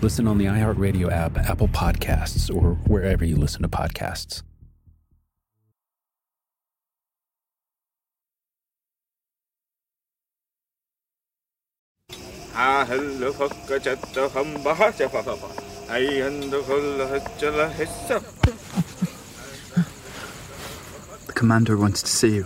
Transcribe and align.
Listen 0.00 0.28
on 0.28 0.38
the 0.38 0.44
iHeartRadio 0.46 1.10
app, 1.10 1.36
Apple 1.36 1.68
Podcasts, 1.68 2.54
or 2.54 2.74
wherever 2.86 3.24
you 3.24 3.36
listen 3.36 3.62
to 3.62 3.68
podcasts. 3.68 4.42
The 21.26 21.32
commander 21.34 21.76
wants 21.76 22.02
to 22.02 22.08
see 22.08 22.36
you. 22.36 22.42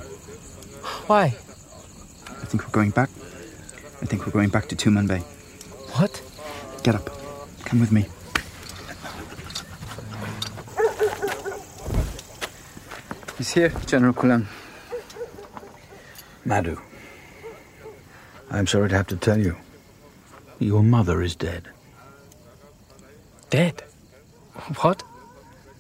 Why? 1.07 1.25
I 1.25 2.45
think 2.47 2.65
we're 2.65 2.71
going 2.73 2.91
back. 2.91 3.11
I 4.01 4.07
think 4.07 4.27
we're 4.27 4.33
going 4.33 4.49
back 4.49 4.69
to 4.69 4.77
Tumanbay. 4.77 5.23
What? 5.99 6.23
Get 6.83 6.95
up. 6.95 7.22
Come 7.73 7.81
with 7.81 7.91
me. 7.91 8.07
He's 13.39 13.51
here, 13.51 13.71
General 13.87 14.13
Kulan. 14.13 14.47
Madhu, 16.45 16.79
I'm 18.51 18.67
sorry 18.67 18.91
to 18.91 18.95
have 18.95 19.07
to 19.07 19.17
tell 19.17 19.39
you. 19.39 19.57
Your 20.59 20.83
mother 20.83 21.23
is 21.23 21.35
dead. 21.35 21.71
Dead? 23.49 23.83
What? 24.83 25.03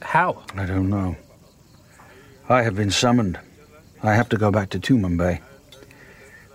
How? 0.00 0.44
I 0.56 0.64
don't 0.64 0.88
know. 0.88 1.14
I 2.48 2.62
have 2.62 2.74
been 2.74 2.90
summoned. 2.90 3.38
I 4.02 4.14
have 4.14 4.30
to 4.30 4.38
go 4.38 4.50
back 4.50 4.70
to 4.70 4.80
Tumanbay. 4.80 5.42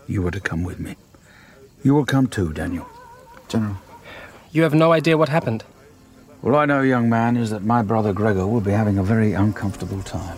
You 0.07 0.25
are 0.25 0.31
to 0.31 0.39
come 0.39 0.63
with 0.63 0.79
me. 0.79 0.95
You 1.83 1.93
will 1.93 2.05
come 2.05 2.25
too, 2.25 2.53
Daniel. 2.53 2.89
General. 3.49 3.77
You 4.51 4.63
have 4.63 4.73
no 4.73 4.93
idea 4.93 5.17
what 5.17 5.29
happened? 5.29 5.65
All 6.41 6.55
I 6.55 6.65
know, 6.65 6.81
young 6.81 7.09
man, 7.09 7.35
is 7.35 7.49
that 7.49 7.63
my 7.63 7.81
brother 7.81 8.13
Gregor 8.13 8.47
will 8.47 8.61
be 8.61 8.71
having 8.71 8.97
a 8.97 9.03
very 9.03 9.33
uncomfortable 9.33 10.01
time. 10.03 10.37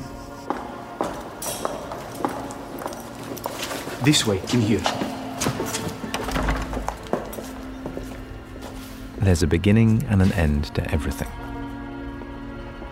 This 4.02 4.26
way, 4.26 4.42
in 4.52 4.62
here. 4.62 4.82
There's 9.18 9.44
a 9.44 9.48
beginning 9.48 10.04
and 10.10 10.22
an 10.22 10.32
end 10.34 10.74
to 10.76 10.92
everything. 10.92 11.30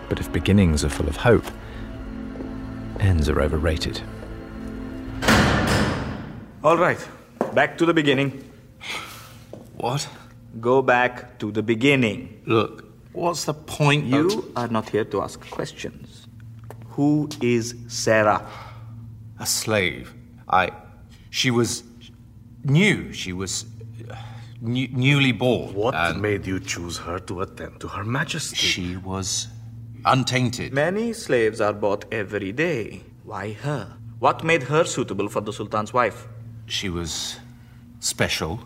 But 0.08 0.20
if 0.20 0.30
beginnings 0.32 0.84
are 0.84 0.88
full 0.88 1.08
of 1.08 1.16
hope, 1.16 1.46
ends 3.00 3.28
are 3.28 3.40
overrated. 3.40 4.00
All 6.62 6.76
right, 6.76 7.08
back 7.54 7.76
to 7.78 7.86
the 7.86 7.94
beginning. 7.94 8.48
What? 9.78 10.06
Go 10.60 10.82
back 10.82 11.38
to 11.38 11.50
the 11.52 11.62
beginning. 11.62 12.42
Look, 12.46 12.84
what's 13.12 13.44
the 13.44 13.54
point 13.54 14.06
You 14.06 14.26
of... 14.26 14.56
are 14.56 14.68
not 14.68 14.88
here 14.88 15.04
to 15.04 15.22
ask 15.22 15.40
questions. 15.50 16.26
Who 16.90 17.28
is 17.42 17.74
Sarah? 17.88 18.46
A 19.38 19.46
slave. 19.46 20.14
I... 20.48 20.70
She 21.30 21.50
was... 21.50 21.82
new. 22.64 23.12
She 23.12 23.32
was... 23.32 23.66
uh, 24.10 24.16
New, 24.60 24.88
newly 24.88 25.30
born. 25.30 25.72
What 25.72 25.94
and 25.94 26.20
made 26.20 26.44
you 26.44 26.58
choose 26.58 26.98
her 26.98 27.20
to 27.20 27.42
attend 27.42 27.78
to 27.78 27.86
her 27.86 28.02
majesty? 28.02 28.56
She 28.56 28.96
was 28.96 29.46
untainted. 30.04 30.72
Many 30.72 31.12
slaves 31.12 31.60
are 31.60 31.72
bought 31.72 32.06
every 32.10 32.50
day. 32.50 33.02
Why 33.22 33.52
her? 33.52 33.96
What 34.18 34.42
made 34.42 34.64
her 34.64 34.82
suitable 34.84 35.28
for 35.28 35.40
the 35.40 35.52
Sultan's 35.52 35.92
wife? 35.92 36.26
She 36.66 36.88
was 36.88 37.38
special, 38.00 38.58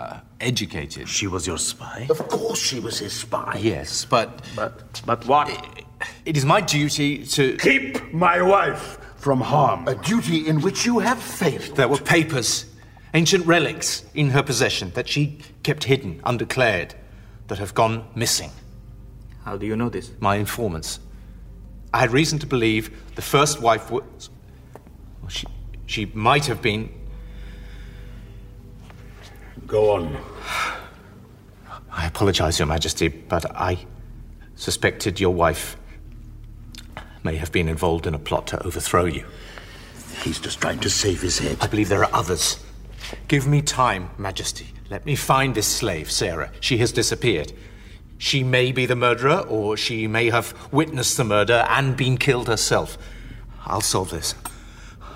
uh, 0.00 0.20
educated. 0.40 1.08
She 1.08 1.26
was 1.26 1.46
your 1.46 1.58
spy? 1.58 2.06
Of 2.08 2.26
course 2.28 2.58
she 2.58 2.80
was 2.80 2.98
his 2.98 3.12
spy. 3.12 3.58
Yes, 3.60 4.04
but... 4.04 4.42
But, 4.56 5.02
but 5.04 5.26
what? 5.26 5.48
It 6.24 6.36
is 6.36 6.44
my 6.44 6.60
duty 6.60 7.26
to... 7.26 7.56
Keep 7.58 8.12
my 8.12 8.40
wife 8.40 8.98
from 9.16 9.40
harm. 9.40 9.86
A 9.86 9.94
duty 9.94 10.48
in 10.48 10.60
which 10.62 10.86
you 10.86 11.00
have 11.00 11.22
failed. 11.22 11.76
There 11.76 11.88
were 11.88 11.98
papers, 11.98 12.64
ancient 13.12 13.46
relics 13.46 14.04
in 14.14 14.30
her 14.30 14.42
possession 14.42 14.90
that 14.94 15.08
she 15.08 15.38
kept 15.62 15.84
hidden, 15.84 16.20
undeclared, 16.24 16.94
that 17.48 17.58
have 17.58 17.74
gone 17.74 18.06
missing. 18.14 18.50
How 19.44 19.56
do 19.56 19.66
you 19.66 19.76
know 19.76 19.90
this? 19.90 20.10
My 20.20 20.36
informants. 20.36 21.00
I 21.92 21.98
had 21.98 22.12
reason 22.12 22.38
to 22.38 22.46
believe 22.46 23.14
the 23.16 23.22
first 23.22 23.60
wife 23.60 23.90
was. 23.90 24.30
Well, 25.20 25.28
she, 25.28 25.46
she 25.86 26.06
might 26.14 26.46
have 26.46 26.62
been. 26.62 26.88
Go 29.70 29.92
on. 29.92 30.16
I 31.92 32.04
apologize, 32.04 32.58
Your 32.58 32.66
Majesty, 32.66 33.06
but 33.06 33.54
I 33.54 33.86
suspected 34.56 35.20
your 35.20 35.32
wife 35.32 35.76
may 37.22 37.36
have 37.36 37.52
been 37.52 37.68
involved 37.68 38.08
in 38.08 38.14
a 38.14 38.18
plot 38.18 38.48
to 38.48 38.60
overthrow 38.66 39.04
you. 39.04 39.24
He's 40.24 40.40
just 40.40 40.60
trying 40.60 40.80
to 40.80 40.90
save 40.90 41.22
his 41.22 41.38
head. 41.38 41.56
I 41.60 41.68
believe 41.68 41.88
there 41.88 42.02
are 42.02 42.12
others. 42.12 42.58
Give 43.28 43.46
me 43.46 43.62
time, 43.62 44.10
Majesty. 44.18 44.66
Let 44.90 45.06
me 45.06 45.14
find 45.14 45.54
this 45.54 45.68
slave, 45.68 46.10
Sarah. 46.10 46.50
She 46.58 46.78
has 46.78 46.90
disappeared. 46.90 47.52
She 48.18 48.42
may 48.42 48.72
be 48.72 48.86
the 48.86 48.96
murderer, 48.96 49.38
or 49.38 49.76
she 49.76 50.08
may 50.08 50.30
have 50.30 50.52
witnessed 50.72 51.16
the 51.16 51.22
murder 51.22 51.64
and 51.68 51.96
been 51.96 52.18
killed 52.18 52.48
herself. 52.48 52.98
I'll 53.64 53.82
solve 53.82 54.10
this. 54.10 54.34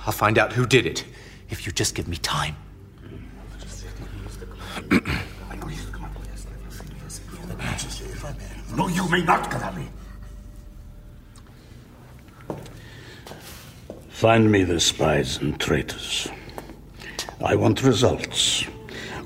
I'll 0.07 0.13
find 0.13 0.39
out 0.39 0.53
who 0.53 0.65
did 0.65 0.87
it 0.87 1.05
if 1.51 1.67
you 1.67 1.73
just 1.73 1.97
give 1.97 2.07
me 2.07 2.19
time. 2.19 2.55
No, 8.77 8.89
you 8.89 9.09
may 9.09 9.23
not, 9.23 9.51
Kadali. 9.51 9.87
Find 14.09 14.51
me 14.51 14.65
the 14.65 14.81
spies 14.81 15.37
and 15.39 15.61
traitors. 15.61 16.29
I 17.45 17.55
want 17.55 17.83
results, 17.85 18.65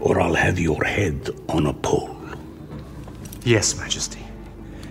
or 0.01 0.21
I'll 0.21 0.35
have 0.35 0.59
your 0.59 0.85
head 0.85 1.31
on 1.49 1.67
a 1.67 1.73
pole. 1.73 2.17
Yes, 3.45 3.79
Majesty. 3.79 4.21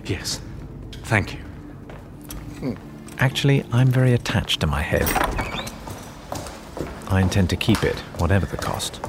Yes. 0.06 0.40
Thank 1.04 1.34
you. 1.34 1.40
Actually, 3.18 3.64
I'm 3.72 3.88
very 3.88 4.12
attached 4.12 4.60
to 4.60 4.66
my 4.66 4.82
head. 4.82 5.04
I 7.08 7.20
intend 7.20 7.50
to 7.50 7.56
keep 7.56 7.82
it, 7.84 7.96
whatever 8.18 8.46
the 8.46 8.56
cost. 8.56 9.00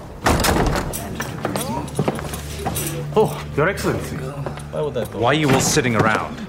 Oh, 3.21 3.45
Your 3.57 3.67
Excellency. 3.67 4.15
Why 4.15 5.25
are 5.25 5.33
you 5.33 5.49
all 5.49 5.59
sitting 5.59 5.97
around? 5.97 6.39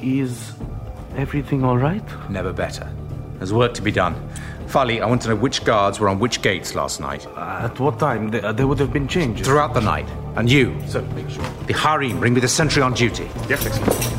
Is 0.00 0.52
everything 1.16 1.64
all 1.64 1.76
right? 1.76 2.04
Never 2.30 2.52
better. 2.52 2.88
There's 3.38 3.52
work 3.52 3.74
to 3.74 3.82
be 3.82 3.90
done. 3.90 4.14
Fali, 4.66 5.02
I 5.02 5.06
want 5.06 5.22
to 5.22 5.30
know 5.30 5.34
which 5.34 5.64
guards 5.64 5.98
were 5.98 6.08
on 6.08 6.20
which 6.20 6.42
gates 6.42 6.76
last 6.76 7.00
night. 7.00 7.26
At 7.36 7.80
what 7.80 7.98
time? 7.98 8.28
There, 8.28 8.44
uh, 8.46 8.52
there 8.52 8.68
would 8.68 8.78
have 8.78 8.92
been 8.92 9.08
changes. 9.08 9.48
Throughout 9.48 9.74
the 9.74 9.80
night. 9.80 10.08
And 10.36 10.48
you? 10.48 10.80
Sir, 10.86 11.02
make 11.16 11.28
sure. 11.28 11.42
The 11.66 11.72
harem, 11.72 12.20
bring 12.20 12.34
me 12.34 12.40
the 12.40 12.46
sentry 12.46 12.80
on 12.80 12.94
duty. 12.94 13.28
Yes, 13.48 13.66
Excellency. 13.66 14.14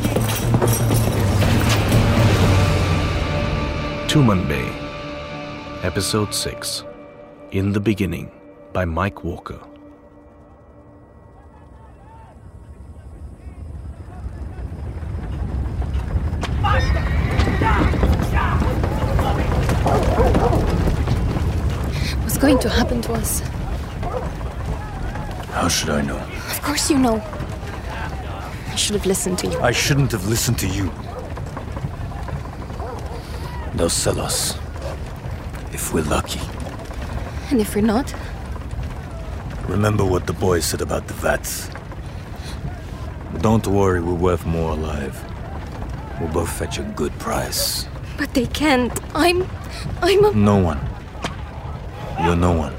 Tumanbay, 4.09 5.85
Episode 5.85 6.33
6 6.33 6.83
In 7.51 7.71
the 7.71 7.79
Beginning 7.79 8.29
by 8.73 8.83
Mike 8.83 9.23
Walker. 9.23 9.61
What's 22.21 22.37
going 22.37 22.59
to 22.59 22.69
happen 22.69 23.01
to 23.03 23.13
us? 23.13 23.39
How 25.51 25.67
should 25.79 25.91
I 25.91 26.01
know? 26.01 26.17
Of 26.51 26.61
course 26.61 26.91
you 26.91 26.97
know. 26.99 27.21
I 28.67 28.75
should 28.75 28.95
have 28.95 29.05
listened 29.05 29.39
to 29.39 29.47
you. 29.47 29.59
I 29.61 29.71
shouldn't 29.71 30.11
have 30.11 30.27
listened 30.27 30.59
to 30.59 30.67
you. 30.67 30.91
They'll 33.75 33.89
sell 33.89 34.19
us. 34.19 34.59
If 35.71 35.93
we're 35.93 36.03
lucky. 36.03 36.41
And 37.49 37.61
if 37.61 37.75
we're 37.75 37.89
not? 37.95 38.13
Remember 39.69 40.03
what 40.03 40.27
the 40.27 40.33
boy 40.33 40.59
said 40.59 40.81
about 40.81 41.07
the 41.07 41.13
vats. 41.13 41.69
Don't 43.39 43.65
worry, 43.65 44.01
we're 44.01 44.21
worth 44.29 44.45
more 44.45 44.71
alive. 44.71 45.15
We'll 46.19 46.33
both 46.33 46.51
fetch 46.51 46.77
a 46.77 46.83
good 46.83 47.17
price. 47.19 47.87
But 48.17 48.33
they 48.33 48.47
can't. 48.47 48.99
I'm. 49.15 49.47
I'm 50.01 50.25
a. 50.25 50.33
No 50.33 50.57
one. 50.57 50.81
You're 52.21 52.35
no 52.35 52.51
one. 52.51 52.78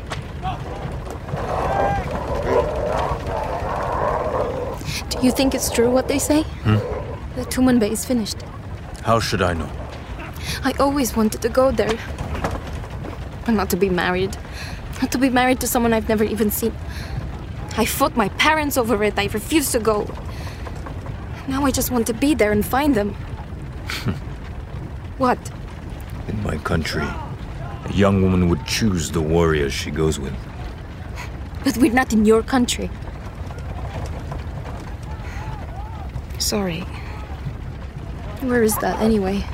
You 5.22 5.30
think 5.30 5.54
it's 5.54 5.70
true 5.70 5.90
what 5.90 6.08
they 6.08 6.18
say? 6.18 6.42
Hmm? 6.64 6.76
The 7.36 7.44
Tumanbay 7.44 7.90
is 7.90 8.06
finished. 8.06 8.38
How 9.02 9.20
should 9.20 9.42
I 9.42 9.52
know? 9.52 9.68
I 10.64 10.72
always 10.80 11.14
wanted 11.14 11.42
to 11.42 11.50
go 11.50 11.70
there. 11.70 11.98
But 13.44 13.52
not 13.52 13.68
to 13.70 13.76
be 13.76 13.90
married. 13.90 14.38
Not 15.02 15.12
to 15.12 15.18
be 15.18 15.28
married 15.28 15.60
to 15.60 15.66
someone 15.66 15.92
I've 15.92 16.08
never 16.08 16.24
even 16.24 16.50
seen. 16.50 16.72
I 17.76 17.84
fought 17.84 18.16
my 18.16 18.30
parents 18.30 18.78
over 18.78 19.04
it. 19.04 19.18
I 19.18 19.26
refused 19.26 19.72
to 19.72 19.78
go. 19.78 20.08
Now 21.48 21.66
I 21.66 21.70
just 21.70 21.90
want 21.90 22.06
to 22.06 22.14
be 22.14 22.34
there 22.34 22.52
and 22.52 22.64
find 22.64 22.94
them. 22.94 23.12
what? 25.18 25.38
In 26.28 26.42
my 26.42 26.56
country, 26.58 27.04
a 27.04 27.92
young 27.92 28.22
woman 28.22 28.48
would 28.48 28.64
choose 28.66 29.10
the 29.10 29.20
warriors 29.20 29.74
she 29.74 29.90
goes 29.90 30.18
with. 30.18 30.34
But 31.62 31.76
we're 31.76 31.92
not 31.92 32.14
in 32.14 32.24
your 32.24 32.42
country. 32.42 32.90
Sorry. 36.50 36.80
Where 38.40 38.64
is 38.64 38.76
that 38.78 39.00
anyway? 39.00 39.44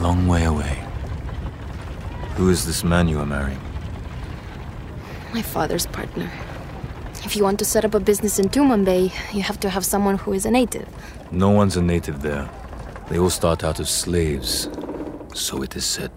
Long 0.00 0.28
way 0.28 0.44
away. 0.44 0.76
Who 2.36 2.50
is 2.50 2.66
this 2.66 2.84
man 2.84 3.08
you 3.08 3.18
are 3.20 3.24
marrying? 3.24 3.58
My 5.32 5.40
father's 5.40 5.86
partner. 5.86 6.30
If 7.24 7.36
you 7.36 7.42
want 7.42 7.58
to 7.60 7.64
set 7.64 7.86
up 7.86 7.94
a 7.94 8.00
business 8.00 8.38
in 8.38 8.50
Tumanbay, 8.50 9.10
you 9.32 9.40
have 9.40 9.58
to 9.60 9.70
have 9.70 9.82
someone 9.82 10.18
who 10.18 10.34
is 10.34 10.44
a 10.44 10.50
native. 10.50 10.86
No 11.32 11.48
one's 11.48 11.78
a 11.78 11.82
native 11.82 12.20
there. 12.20 12.50
They 13.08 13.18
all 13.18 13.30
start 13.30 13.64
out 13.64 13.80
as 13.80 13.88
slaves. 13.88 14.68
So 15.32 15.62
it 15.62 15.74
is 15.74 15.86
said. 15.86 16.12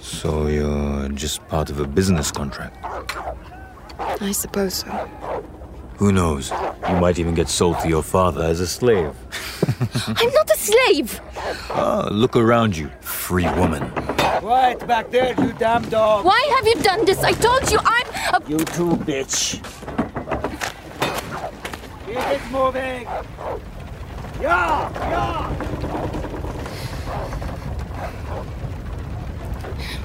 So 0.00 0.48
you're 0.48 1.10
just 1.10 1.46
part 1.46 1.70
of 1.70 1.78
a 1.78 1.86
business 1.86 2.32
contract? 2.32 2.76
I 4.00 4.32
suppose 4.32 4.74
so. 4.74 5.27
Who 5.98 6.12
knows? 6.12 6.52
You 6.88 6.96
might 6.96 7.18
even 7.18 7.34
get 7.34 7.48
sold 7.48 7.80
to 7.80 7.88
your 7.88 8.04
father 8.04 8.44
as 8.44 8.60
a 8.60 8.68
slave. 8.68 9.12
I'm 10.06 10.30
not 10.32 10.48
a 10.48 10.56
slave! 10.56 11.20
Ah, 11.70 12.08
look 12.12 12.36
around 12.36 12.76
you, 12.76 12.88
free 13.00 13.48
woman. 13.58 13.90
Quiet 14.38 14.86
back 14.86 15.10
there, 15.10 15.34
you 15.40 15.52
damn 15.54 15.82
dog. 15.90 16.24
Why 16.24 16.40
have 16.56 16.66
you 16.68 16.76
done 16.84 17.04
this? 17.04 17.24
I 17.24 17.32
told 17.32 17.68
you 17.72 17.80
I'm 17.84 18.06
a. 18.34 18.48
You 18.48 18.58
too, 18.58 18.94
bitch. 19.02 19.58
Keep 22.06 22.16
it 22.16 22.50
moving. 22.52 23.02
Yeah, 24.40 24.88
yeah. 25.10 25.68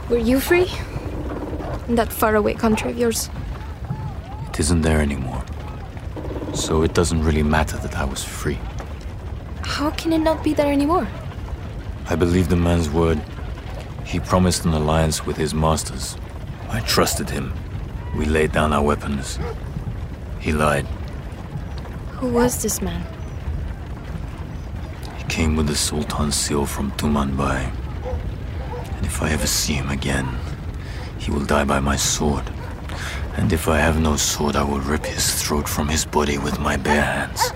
Were 0.09 0.17
you 0.17 0.39
free? 0.39 0.71
In 1.87 1.95
that 1.95 2.11
faraway 2.11 2.55
country 2.55 2.89
of 2.89 2.97
yours? 2.97 3.29
It 4.49 4.59
isn't 4.59 4.81
there 4.81 4.99
anymore. 4.99 5.42
So 6.53 6.83
it 6.83 6.93
doesn't 6.93 7.23
really 7.23 7.43
matter 7.43 7.77
that 7.77 7.97
I 7.97 8.05
was 8.05 8.23
free. 8.23 8.59
How 9.63 9.89
can 9.91 10.13
it 10.13 10.19
not 10.19 10.43
be 10.43 10.53
there 10.53 10.71
anymore? 10.71 11.07
I 12.09 12.15
believe 12.15 12.49
the 12.49 12.55
man's 12.55 12.89
word. 12.89 13.21
He 14.05 14.19
promised 14.19 14.65
an 14.65 14.73
alliance 14.73 15.25
with 15.25 15.37
his 15.37 15.53
masters. 15.53 16.15
I 16.69 16.79
trusted 16.81 17.29
him. 17.29 17.53
We 18.15 18.25
laid 18.25 18.51
down 18.51 18.73
our 18.73 18.83
weapons. 18.83 19.39
He 20.39 20.51
lied. 20.51 20.85
Who 22.17 22.31
was 22.31 22.61
this 22.61 22.81
man? 22.81 23.03
He 25.17 25.23
came 25.23 25.55
with 25.55 25.67
the 25.67 25.75
Sultan's 25.75 26.35
seal 26.35 26.65
from 26.65 26.91
Tumanbay. 26.91 27.71
And 28.97 29.05
if 29.05 29.21
I 29.21 29.31
ever 29.31 29.47
see 29.47 29.73
him 29.73 29.89
again, 29.89 30.37
he 31.17 31.31
will 31.31 31.45
die 31.45 31.65
by 31.65 31.79
my 31.79 31.95
sword. 31.95 32.43
And 33.35 33.51
if 33.51 33.67
I 33.67 33.77
have 33.77 33.99
no 33.99 34.15
sword, 34.15 34.55
I 34.55 34.63
will 34.63 34.79
rip 34.79 35.05
his 35.05 35.41
throat 35.41 35.67
from 35.67 35.87
his 35.87 36.05
body 36.05 36.37
with 36.37 36.59
my 36.59 36.77
bare 36.77 37.01
hands. 37.01 37.51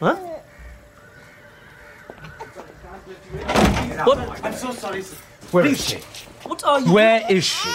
Huh? 0.00 0.16
What? 4.04 4.44
I'm 4.44 4.52
so 4.52 4.72
sorry, 4.72 5.02
sir. 5.02 5.16
Where 5.50 5.66
is 5.66 5.88
she? 5.88 5.96
What 6.42 6.62
are 6.64 6.80
you? 6.80 6.92
Where 6.92 7.24
is 7.30 7.44
she? 7.44 7.68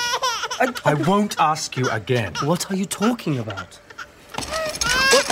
I, 0.61 0.73
I 0.85 0.93
won't 0.93 1.39
ask 1.39 1.75
you 1.77 1.89
again. 1.89 2.33
What 2.43 2.69
are 2.69 2.75
you 2.75 2.85
talking 2.85 3.39
about? 3.39 3.79
What? 4.35 5.25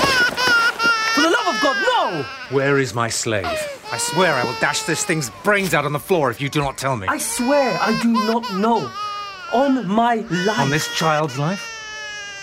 For 1.13 1.22
the 1.22 1.29
love 1.29 1.48
of 1.56 1.62
God, 1.62 1.77
no! 1.86 2.25
Where 2.56 2.79
is 2.79 2.94
my 2.94 3.10
slave? 3.10 3.76
I 3.89 3.98
swear 3.98 4.34
I 4.34 4.44
will 4.44 4.60
dash 4.60 4.84
this 4.84 5.06
thing's 5.06 5.29
brains 5.44 5.74
out 5.74 5.86
on 5.86 5.94
the 5.94 6.00
floor 6.00 6.29
if 6.29 6.41
you 6.41 6.50
do 6.50 6.60
not 6.60 6.77
tell 6.77 6.98
me. 6.98 7.08
I 7.08 7.17
swear 7.17 7.77
I 7.79 7.98
do 8.01 8.12
not 8.12 8.53
know. 8.56 8.91
On 9.53 9.88
my 9.88 10.15
life. 10.15 10.60
On 10.60 10.70
this 10.70 10.94
child's 10.98 11.39
life? 11.39 11.74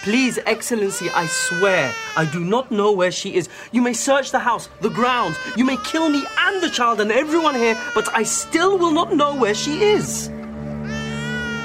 Please, 0.04 0.38
Excellency, 0.46 1.10
I 1.10 1.26
swear 1.26 1.94
I 2.16 2.24
do 2.24 2.40
not 2.40 2.70
know 2.70 2.92
where 2.92 3.10
she 3.10 3.34
is. 3.36 3.48
You 3.72 3.82
may 3.82 3.92
search 3.92 4.30
the 4.30 4.38
house, 4.38 4.68
the 4.80 4.88
grounds, 4.88 5.36
you 5.56 5.64
may 5.64 5.76
kill 5.78 6.08
me 6.08 6.24
and 6.38 6.62
the 6.62 6.70
child 6.70 7.00
and 7.00 7.10
everyone 7.12 7.54
here, 7.54 7.78
but 7.94 8.08
I 8.14 8.22
still 8.22 8.78
will 8.78 8.90
not 8.92 9.14
know 9.14 9.34
where 9.34 9.54
she 9.54 9.82
is. 9.82 10.28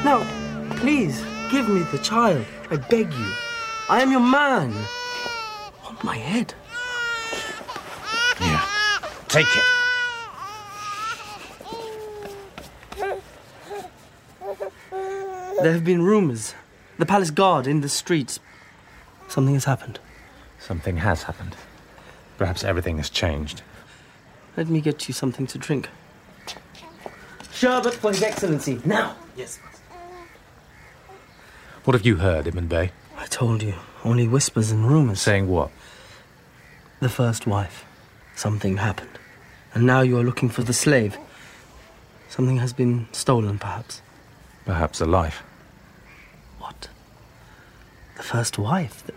Now, 0.04 0.26
please, 0.78 1.22
give 1.52 1.68
me 1.70 1.84
the 1.92 2.00
child. 2.00 2.46
I 2.70 2.78
beg 2.78 3.12
you. 3.14 3.32
I 3.90 4.02
am 4.02 4.12
your 4.12 4.22
man. 4.22 4.74
On 5.86 5.98
my 6.04 6.16
head. 6.16 6.54
Here, 8.40 8.62
take 9.30 9.48
it. 9.56 9.64
There 15.62 15.74
have 15.74 15.84
been 15.84 16.02
rumors. 16.02 16.56
The 16.98 17.06
palace 17.06 17.32
guard 17.32 17.68
in 17.68 17.82
the 17.82 17.90
streets. 17.90 18.40
Something 19.28 19.54
has 19.54 19.66
happened. 19.66 20.00
Something 20.60 20.98
has 20.98 21.24
happened. 21.24 21.56
Perhaps 22.38 22.64
everything 22.64 22.98
has 22.98 23.10
changed. 23.10 23.62
Let 24.58 24.68
me 24.68 24.82
get 24.82 25.08
you 25.08 25.14
something 25.14 25.48
to 25.48 25.58
drink. 25.58 25.90
Sherbet 27.52 27.94
for 27.94 28.12
His 28.12 28.24
Excellency, 28.24 28.82
now! 28.86 29.16
Yes. 29.36 29.60
What 31.84 31.94
have 31.94 32.06
you 32.06 32.18
heard, 32.18 32.48
Ibn 32.48 32.68
Bey? 32.68 32.92
I 33.18 33.26
told 33.26 33.62
you. 33.62 33.76
Only 34.06 34.28
whispers 34.28 34.72
and 34.72 34.88
rumors. 34.90 35.20
Saying 35.20 35.48
what? 35.50 35.72
The 37.02 37.10
first 37.10 37.46
wife. 37.46 37.86
Something 38.36 38.78
happened. 38.78 39.19
And 39.74 39.86
now 39.86 40.02
you 40.02 40.18
are 40.18 40.24
looking 40.24 40.50
for 40.50 40.64
the 40.64 40.74
slave. 40.74 41.18
Something 42.30 42.58
has 42.58 42.74
been 42.74 43.08
stolen, 43.12 43.60
perhaps. 43.60 44.02
Perhaps 44.66 45.02
a 45.02 45.06
life. 45.06 45.44
What? 46.60 46.90
The 48.18 48.24
first 48.24 48.58
wife? 48.58 49.04
The. 49.06 49.14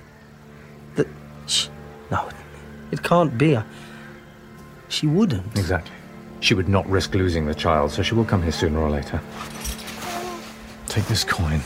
the 1.02 1.09
sh- 1.47 1.68
no, 2.11 2.28
it, 2.28 2.35
it 2.92 3.02
can't 3.02 3.37
be. 3.37 3.59
She 4.88 5.06
wouldn't. 5.06 5.56
Exactly. 5.56 5.94
She 6.40 6.54
would 6.54 6.68
not 6.68 6.88
risk 6.88 7.14
losing 7.14 7.47
the 7.47 7.54
child, 7.54 7.92
so 7.92 8.02
she 8.02 8.14
will 8.14 8.25
come 8.25 8.42
here 8.42 8.52
sooner 8.52 8.78
or 8.80 8.90
later. 8.90 9.21
Take 10.88 11.06
this 11.06 11.25
coin. 11.25 11.61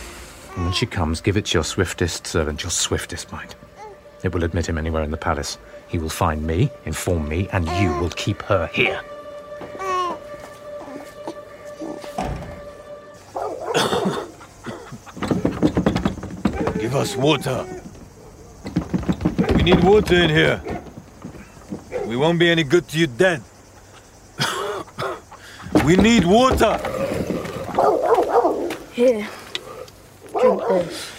And 0.55 0.64
when 0.64 0.73
she 0.73 0.87
comes, 0.87 1.21
give 1.21 1.37
it 1.37 1.47
to 1.47 1.55
your 1.55 1.64
swiftest 1.64 2.26
servant, 2.26 2.62
your 2.62 2.71
swiftest 2.71 3.33
mind. 3.33 3.55
It 4.23 4.33
will 4.33 4.45
admit 4.45 4.69
him 4.69 4.78
anywhere 4.78 5.02
in 5.02 5.11
the 5.11 5.16
palace. 5.16 5.59
He 5.88 5.99
will 5.99 6.09
find 6.09 6.47
me, 6.47 6.71
inform 6.85 7.28
me, 7.28 7.49
and 7.52 7.69
you 7.81 7.93
will 8.00 8.11
keep 8.11 8.43
her 8.43 8.66
here. 8.73 9.00
Give 16.81 16.95
us 16.95 17.16
water. 17.16 17.64
We 19.55 19.62
need 19.62 19.83
water 19.85 20.16
in 20.16 20.31
here. 20.31 20.61
We 22.07 22.16
won't 22.16 22.38
be 22.38 22.49
any 22.50 22.64
good 22.64 22.88
to 22.88 22.99
you 22.99 23.07
then. 23.07 23.43
we 25.85 25.97
need 25.97 26.25
water. 26.25 26.78
Here. 28.93 29.28
Drink 30.33 30.61
this. 30.69 31.12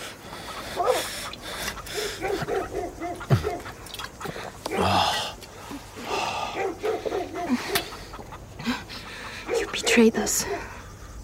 You 9.50 9.66
betrayed 9.98 10.22
us. 10.24 10.46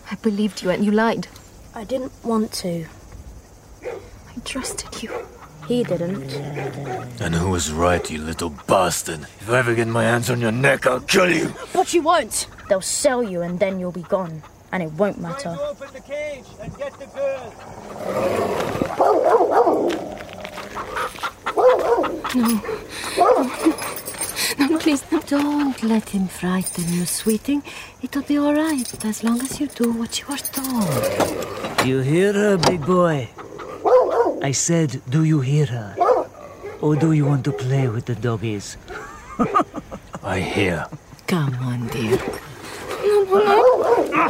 I 0.09 0.15
believed 0.15 0.63
you 0.63 0.71
and 0.71 0.83
you 0.83 0.91
lied. 0.91 1.27
I 1.75 1.83
didn't 1.83 2.11
want 2.23 2.51
to. 2.53 2.87
I 3.83 4.39
trusted 4.43 5.03
you. 5.03 5.11
He 5.67 5.83
didn't. 5.83 6.33
And 7.21 7.35
who 7.35 7.51
was 7.51 7.71
right, 7.71 8.09
you 8.09 8.17
little 8.17 8.49
bastard? 8.49 9.21
If 9.21 9.49
I 9.51 9.59
ever 9.59 9.75
get 9.75 9.87
my 9.87 10.03
hands 10.03 10.31
on 10.31 10.41
your 10.41 10.51
neck, 10.51 10.87
I'll 10.87 11.01
kill 11.01 11.29
you. 11.29 11.53
But 11.71 11.93
you 11.93 12.01
won't. 12.01 12.47
They'll 12.67 12.81
sell 12.81 13.21
you 13.21 13.43
and 13.43 13.59
then 13.59 13.79
you'll 13.79 13.91
be 13.91 14.01
gone. 14.01 14.41
And 14.71 14.81
it 14.81 14.91
won't 14.93 15.21
matter. 15.21 15.55
Open 15.61 15.89
the 15.93 16.01
cage 16.01 16.45
and 16.59 16.75
get 16.75 16.93
the 16.97 17.05
girl. 17.05 17.53
No. 18.97 19.89
No, 23.15 24.02
please, 24.79 25.03
no. 25.11 25.19
Don't 25.21 25.81
let 25.83 26.09
him 26.09 26.27
frighten 26.27 26.91
you, 26.93 27.05
sweeting. 27.05 27.63
It'll 28.01 28.21
be 28.21 28.37
all 28.37 28.53
right 28.53 29.05
as 29.05 29.23
long 29.23 29.41
as 29.41 29.59
you 29.59 29.67
do 29.67 29.91
what 29.91 30.19
you 30.19 30.27
are 30.29 30.37
told. 30.37 31.87
You 31.87 31.99
hear 31.99 32.33
her, 32.33 32.57
big 32.57 32.85
boy? 32.85 33.29
I 34.41 34.51
said, 34.51 35.01
do 35.09 35.23
you 35.23 35.39
hear 35.41 35.65
her? 35.67 35.95
Or 36.81 36.95
do 36.95 37.13
you 37.13 37.25
want 37.25 37.45
to 37.45 37.51
play 37.51 37.87
with 37.87 38.05
the 38.05 38.15
doggies? 38.15 38.77
I 40.23 40.39
hear. 40.39 40.85
Come 41.27 41.55
on, 41.55 41.87
dear. 41.87 42.17
No, 43.05 43.23
no, 43.23 43.39
no. 44.11 44.27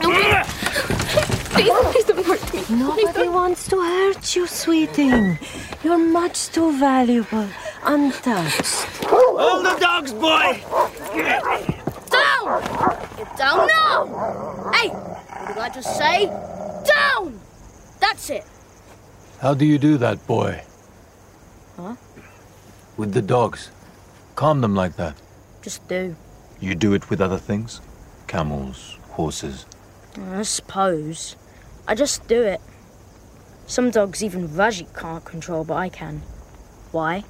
No, 0.00 0.08
please, 1.50 1.72
please 1.92 2.04
don't 2.04 2.24
hurt 2.24 2.54
me. 2.54 2.62
Nobody 2.76 3.28
wants 3.28 3.68
to 3.68 3.76
hurt 3.80 4.36
you, 4.36 4.46
sweeting. 4.46 5.38
You're 5.82 5.98
much 5.98 6.48
too 6.48 6.72
valuable, 6.78 7.48
untouched. 7.84 8.66
Hold 9.04 9.64
the 9.64 9.78
dogs, 9.80 10.12
boy! 10.12 10.62
Down! 12.10 12.60
Get 13.16 13.36
down 13.36 13.66
now! 13.66 14.70
Hey! 14.72 14.88
What 14.88 15.48
did 15.48 15.58
I 15.58 15.70
just 15.72 15.96
say? 15.96 16.26
Down! 16.84 17.40
That's 18.00 18.30
it. 18.30 18.44
How 19.40 19.54
do 19.54 19.64
you 19.64 19.78
do 19.78 19.96
that, 19.98 20.26
boy? 20.26 20.62
Huh? 21.76 21.96
With 22.96 23.12
the 23.12 23.22
dogs? 23.22 23.70
Calm 24.34 24.60
them 24.60 24.74
like 24.74 24.96
that. 24.96 25.16
Just 25.62 25.86
do. 25.88 26.16
You 26.60 26.74
do 26.74 26.94
it 26.94 27.10
with 27.10 27.20
other 27.20 27.38
things? 27.38 27.80
Camels, 28.26 28.98
horses. 29.10 29.66
I 30.18 30.42
suppose. 30.42 31.36
I 31.88 31.94
just 31.94 32.26
do 32.28 32.42
it. 32.42 32.60
Some 33.66 33.90
dogs 33.90 34.22
even 34.22 34.48
Vajik 34.48 34.96
can't 34.98 35.24
control, 35.24 35.64
but 35.64 35.74
I 35.74 35.88
can. 35.88 36.22
Why? 36.92 37.24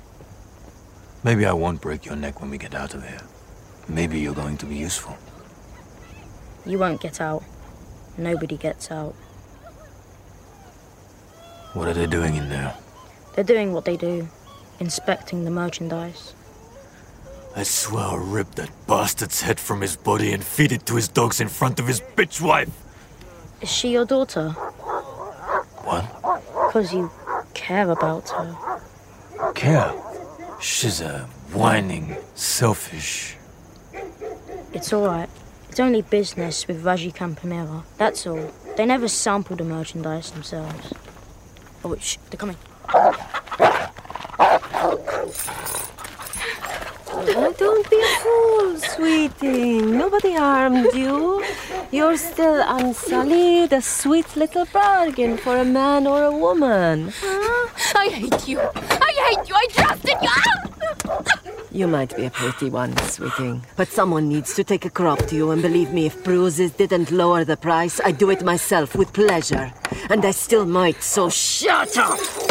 Maybe 1.24 1.46
I 1.46 1.52
won't 1.52 1.80
break 1.80 2.04
your 2.04 2.16
neck 2.16 2.40
when 2.40 2.50
we 2.50 2.58
get 2.58 2.74
out 2.74 2.94
of 2.94 3.06
here. 3.06 3.22
Maybe 3.88 4.18
you're 4.18 4.34
going 4.34 4.56
to 4.58 4.66
be 4.66 4.74
useful. 4.74 5.16
You 6.66 6.78
won't 6.78 7.00
get 7.00 7.20
out. 7.20 7.44
Nobody 8.18 8.56
gets 8.56 8.90
out. 8.90 9.12
What 11.74 11.88
are 11.88 11.94
they 11.94 12.06
doing 12.06 12.34
in 12.34 12.48
there? 12.48 12.74
They're 13.34 13.44
doing 13.44 13.72
what 13.72 13.84
they 13.84 13.96
do 13.96 14.28
inspecting 14.80 15.44
the 15.44 15.50
merchandise. 15.50 16.34
I 17.54 17.62
swear 17.62 18.04
I'll 18.04 18.18
rip 18.18 18.54
that 18.56 18.70
bastard's 18.86 19.42
head 19.42 19.60
from 19.60 19.80
his 19.80 19.96
body 19.96 20.32
and 20.32 20.42
feed 20.42 20.72
it 20.72 20.86
to 20.86 20.96
his 20.96 21.08
dogs 21.08 21.40
in 21.40 21.48
front 21.48 21.78
of 21.78 21.86
his 21.86 22.00
bitch 22.00 22.40
wife. 22.40 22.70
Is 23.60 23.70
she 23.70 23.90
your 23.90 24.04
daughter? 24.04 24.50
What? 25.84 26.04
Because 26.66 26.92
you 26.92 27.10
care 27.54 27.90
about 27.90 28.28
her. 28.30 29.52
Care? 29.54 29.92
She's 30.62 31.00
a 31.00 31.28
whining, 31.52 32.16
selfish. 32.36 33.36
It's 34.72 34.92
alright. 34.92 35.28
It's 35.68 35.80
only 35.80 36.02
business 36.02 36.68
with 36.68 36.84
Vajik 36.84 37.20
and 37.20 37.82
That's 37.98 38.28
all. 38.28 38.48
They 38.76 38.86
never 38.86 39.08
sample 39.08 39.56
the 39.56 39.64
merchandise 39.64 40.30
themselves. 40.30 40.92
Oh, 41.84 41.96
shh, 41.96 42.16
they're 42.30 42.38
coming. 42.38 42.56
Oh, 47.34 47.54
don't 47.58 47.90
be 47.90 48.00
a 48.00 48.06
fool, 48.22 48.76
sweetie. 48.78 49.82
Nobody 49.82 50.34
harmed 50.34 50.94
you. 50.94 51.44
You're 51.90 52.16
still 52.16 52.62
unsullied, 52.68 53.72
a 53.72 53.82
sweet 53.82 54.36
little 54.36 54.66
bargain 54.66 55.38
for 55.38 55.56
a 55.56 55.64
man 55.64 56.06
or 56.06 56.22
a 56.22 56.30
woman. 56.30 57.12
I 57.96 58.08
hate 58.12 58.46
you. 58.46 58.60
I 58.60 59.12
hate 59.28 59.48
you. 59.48 59.54
I 59.56 59.66
trusted 59.66 59.81
you. 61.74 61.86
Might 61.86 62.16
be 62.16 62.26
a 62.26 62.30
pretty 62.30 62.70
one, 62.70 62.96
sweeting, 63.08 63.62
but 63.76 63.88
someone 63.88 64.28
needs 64.28 64.54
to 64.54 64.64
take 64.64 64.84
a 64.84 64.90
crop 64.90 65.18
to 65.26 65.36
you, 65.36 65.50
and 65.50 65.62
believe 65.62 65.92
me, 65.92 66.06
if 66.06 66.22
bruises 66.24 66.72
didn't 66.72 67.10
lower 67.10 67.44
the 67.44 67.56
price, 67.56 68.00
I'd 68.00 68.18
do 68.18 68.30
it 68.30 68.42
myself 68.42 68.94
with 68.94 69.12
pleasure. 69.12 69.72
And 70.10 70.24
I 70.24 70.30
still 70.30 70.66
might, 70.66 71.02
so 71.02 71.28
shut 71.28 71.96
up! 71.98 72.41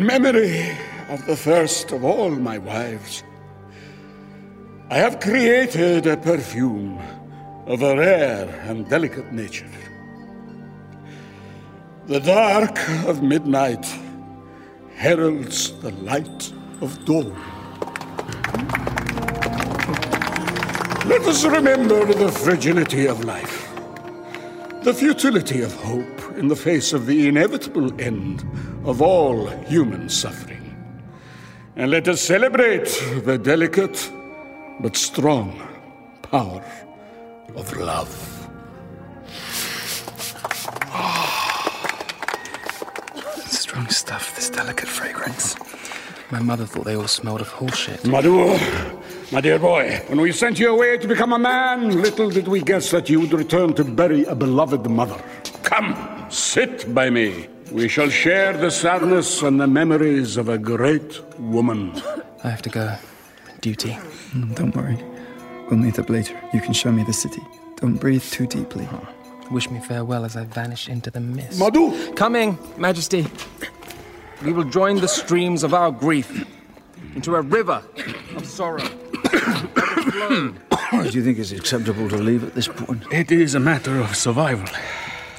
In 0.00 0.06
memory 0.06 0.66
of 1.10 1.26
the 1.26 1.36
first 1.36 1.92
of 1.92 2.04
all 2.04 2.30
my 2.30 2.56
wives, 2.56 3.22
I 4.88 4.96
have 4.96 5.20
created 5.20 6.06
a 6.06 6.16
perfume 6.16 6.98
of 7.66 7.82
a 7.82 7.94
rare 7.94 8.48
and 8.66 8.88
delicate 8.88 9.30
nature. 9.30 9.68
The 12.06 12.20
dark 12.20 12.78
of 13.06 13.22
midnight 13.22 13.84
heralds 14.94 15.78
the 15.82 15.90
light 15.90 16.50
of 16.80 17.04
dawn. 17.04 17.36
Let 21.10 21.20
us 21.26 21.44
remember 21.44 22.06
the 22.06 22.32
fragility 22.32 23.04
of 23.04 23.22
life, 23.24 23.70
the 24.82 24.94
futility 24.94 25.60
of 25.60 25.74
hope 25.74 26.38
in 26.38 26.48
the 26.48 26.56
face 26.56 26.94
of 26.94 27.04
the 27.04 27.28
inevitable 27.28 27.92
end 28.00 28.46
of 28.84 29.02
all 29.02 29.46
human 29.66 30.08
suffering. 30.08 30.74
And 31.76 31.90
let 31.90 32.08
us 32.08 32.20
celebrate 32.20 32.86
the 33.24 33.38
delicate 33.38 34.10
but 34.80 34.96
strong 34.96 35.60
power 36.22 36.64
of 37.54 37.76
love. 37.76 38.08
Strong 43.46 43.88
stuff, 43.88 44.34
this 44.34 44.50
delicate 44.50 44.88
fragrance. 44.88 45.56
My 46.30 46.40
mother 46.40 46.66
thought 46.66 46.84
they 46.84 46.96
all 46.96 47.08
smelled 47.08 47.40
of 47.40 47.48
horse 47.48 47.76
shit. 47.76 48.06
Madhu, 48.06 48.58
my 49.32 49.40
dear 49.40 49.58
boy, 49.58 50.02
when 50.08 50.20
we 50.20 50.32
sent 50.32 50.58
you 50.58 50.70
away 50.70 50.96
to 50.98 51.08
become 51.08 51.32
a 51.32 51.38
man, 51.38 52.00
little 52.00 52.30
did 52.30 52.48
we 52.48 52.60
guess 52.60 52.90
that 52.90 53.08
you 53.08 53.20
would 53.20 53.32
return 53.32 53.74
to 53.74 53.84
bury 53.84 54.24
a 54.24 54.34
beloved 54.34 54.88
mother. 54.88 55.20
Come, 55.62 56.26
sit 56.30 56.92
by 56.94 57.10
me. 57.10 57.48
We 57.70 57.88
shall 57.88 58.08
share 58.10 58.56
the 58.56 58.70
sadness 58.70 59.42
and 59.42 59.60
the 59.60 59.66
memories 59.66 60.36
of 60.36 60.48
a 60.48 60.58
great 60.58 61.20
woman. 61.38 61.92
I 62.42 62.48
have 62.50 62.62
to 62.62 62.68
go. 62.70 62.96
Duty. 63.60 63.92
Mm, 64.32 64.54
Don't 64.56 64.74
worry. 64.74 64.98
We'll 65.68 65.78
meet 65.78 65.98
up 65.98 66.10
later. 66.10 66.34
You 66.52 66.60
can 66.60 66.72
show 66.72 66.90
me 66.90 67.04
the 67.04 67.12
city. 67.12 67.42
Don't 67.76 67.96
breathe 67.96 68.24
too 68.24 68.46
deeply. 68.46 68.88
Wish 69.50 69.70
me 69.70 69.78
farewell 69.80 70.24
as 70.24 70.36
I 70.36 70.44
vanish 70.44 70.88
into 70.88 71.10
the 71.10 71.20
mist. 71.20 71.58
Madhu! 71.58 72.12
Coming, 72.14 72.58
Majesty. 72.76 73.26
We 74.44 74.52
will 74.52 74.64
join 74.64 74.96
the 75.00 75.08
streams 75.08 75.62
of 75.62 75.72
our 75.74 75.92
grief 75.92 76.44
into 77.14 77.34
a 77.36 77.42
river 77.42 77.82
of 78.36 78.46
sorrow. 78.46 78.88
Do 80.08 81.10
you 81.12 81.22
think 81.22 81.38
it's 81.38 81.52
acceptable 81.52 82.08
to 82.08 82.16
leave 82.16 82.42
at 82.42 82.54
this 82.54 82.68
point? 82.68 83.04
It 83.12 83.30
is 83.30 83.54
a 83.54 83.60
matter 83.60 84.00
of 84.00 84.16
survival. 84.16 84.66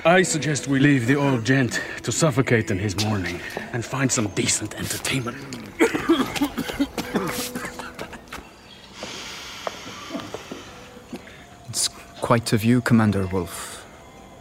I 0.03 0.23
suggest 0.23 0.67
we 0.67 0.79
leave 0.79 1.05
the 1.05 1.15
old 1.15 1.45
gent 1.45 1.79
to 2.01 2.11
suffocate 2.11 2.71
in 2.71 2.79
his 2.79 2.95
mourning 3.05 3.39
and 3.71 3.85
find 3.85 4.11
some 4.11 4.27
decent 4.29 4.73
entertainment. 4.73 5.37
It's 11.69 11.87
quite 12.19 12.51
a 12.51 12.57
view, 12.57 12.81
Commander 12.81 13.27
Wolf. 13.27 13.85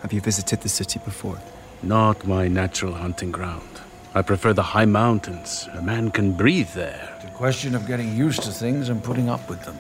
Have 0.01 0.15
you 0.15 0.23
visited 0.23 0.63
the 0.63 0.71
city 0.71 0.99
before? 1.05 1.39
Not 1.83 2.27
my 2.27 2.49
natural 2.49 2.95
hunting 2.95 3.31
ground. 3.31 3.83
I 4.15 4.23
prefer 4.23 4.55
the 4.55 4.63
high 4.63 4.87
mountains. 4.87 5.69
A 5.75 5.83
man 5.83 6.11
can 6.11 6.33
breathe 6.33 6.71
there. 6.73 7.17
It's 7.17 7.27
a 7.27 7.37
question 7.37 7.75
of 7.75 7.87
getting 7.87 8.17
used 8.17 8.45
to 8.45 8.51
things 8.51 8.89
and 8.89 9.05
putting 9.05 9.29
up 9.29 9.51
with 9.51 9.63
them. 9.65 9.79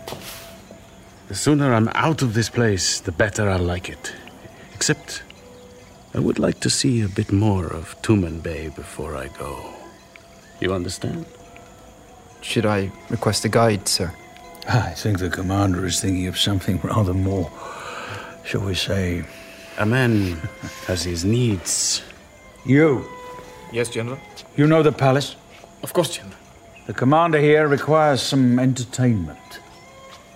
The 1.29 1.35
sooner 1.35 1.73
I'm 1.73 1.89
out 1.95 2.21
of 2.21 2.35
this 2.35 2.51
place, 2.51 3.01
the 3.01 3.13
better 3.13 3.49
I'll 3.49 3.59
like 3.59 3.89
it. 3.89 4.13
Except, 4.75 5.23
I 6.12 6.19
would 6.19 6.38
like 6.40 6.59
to 6.61 6.71
see 6.71 7.02
a 7.02 7.09
bit 7.09 7.31
more 7.33 7.67
of 7.67 8.00
Tumanbay 8.02 8.75
before 8.75 9.14
I 9.17 9.29
go. 9.29 9.73
You 10.61 10.75
understand? 10.75 11.25
Should 12.40 12.67
I 12.67 12.90
request 13.11 13.45
a 13.45 13.49
guide, 13.49 13.87
sir? 13.87 14.12
Ah, 14.69 14.88
I 14.88 14.95
think 14.95 15.19
the 15.19 15.31
commander 15.31 15.87
is 15.87 16.00
thinking 16.00 16.26
of 16.26 16.37
something 16.38 16.81
rather 16.85 17.14
more, 17.14 17.50
shall 18.45 18.62
we 18.62 18.75
say, 18.75 19.25
A 19.79 19.87
man 19.87 20.37
has 20.87 21.05
his 21.05 21.25
needs. 21.25 22.02
You. 22.67 23.05
Yes, 23.73 23.88
General? 23.88 24.19
You 24.57 24.67
know 24.67 24.83
the 24.83 24.93
palace? 24.93 25.37
Of 25.83 25.93
course, 25.93 26.17
General. 26.17 26.37
The 26.87 26.95
commander 26.95 27.38
here 27.38 27.69
requires 27.69 28.21
some 28.21 28.59
entertainment. 28.59 29.61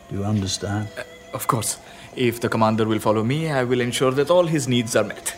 Do 0.08 0.16
you 0.18 0.24
understand? 0.24 0.88
Uh, 0.96 1.02
of 1.32 1.48
course. 1.48 1.78
If 2.16 2.40
the 2.40 2.48
commander 2.48 2.86
will 2.86 3.00
follow 3.00 3.24
me, 3.24 3.50
I 3.50 3.64
will 3.64 3.80
ensure 3.80 4.12
that 4.12 4.30
all 4.30 4.46
his 4.46 4.68
needs 4.68 4.94
are 4.94 5.02
met. 5.02 5.34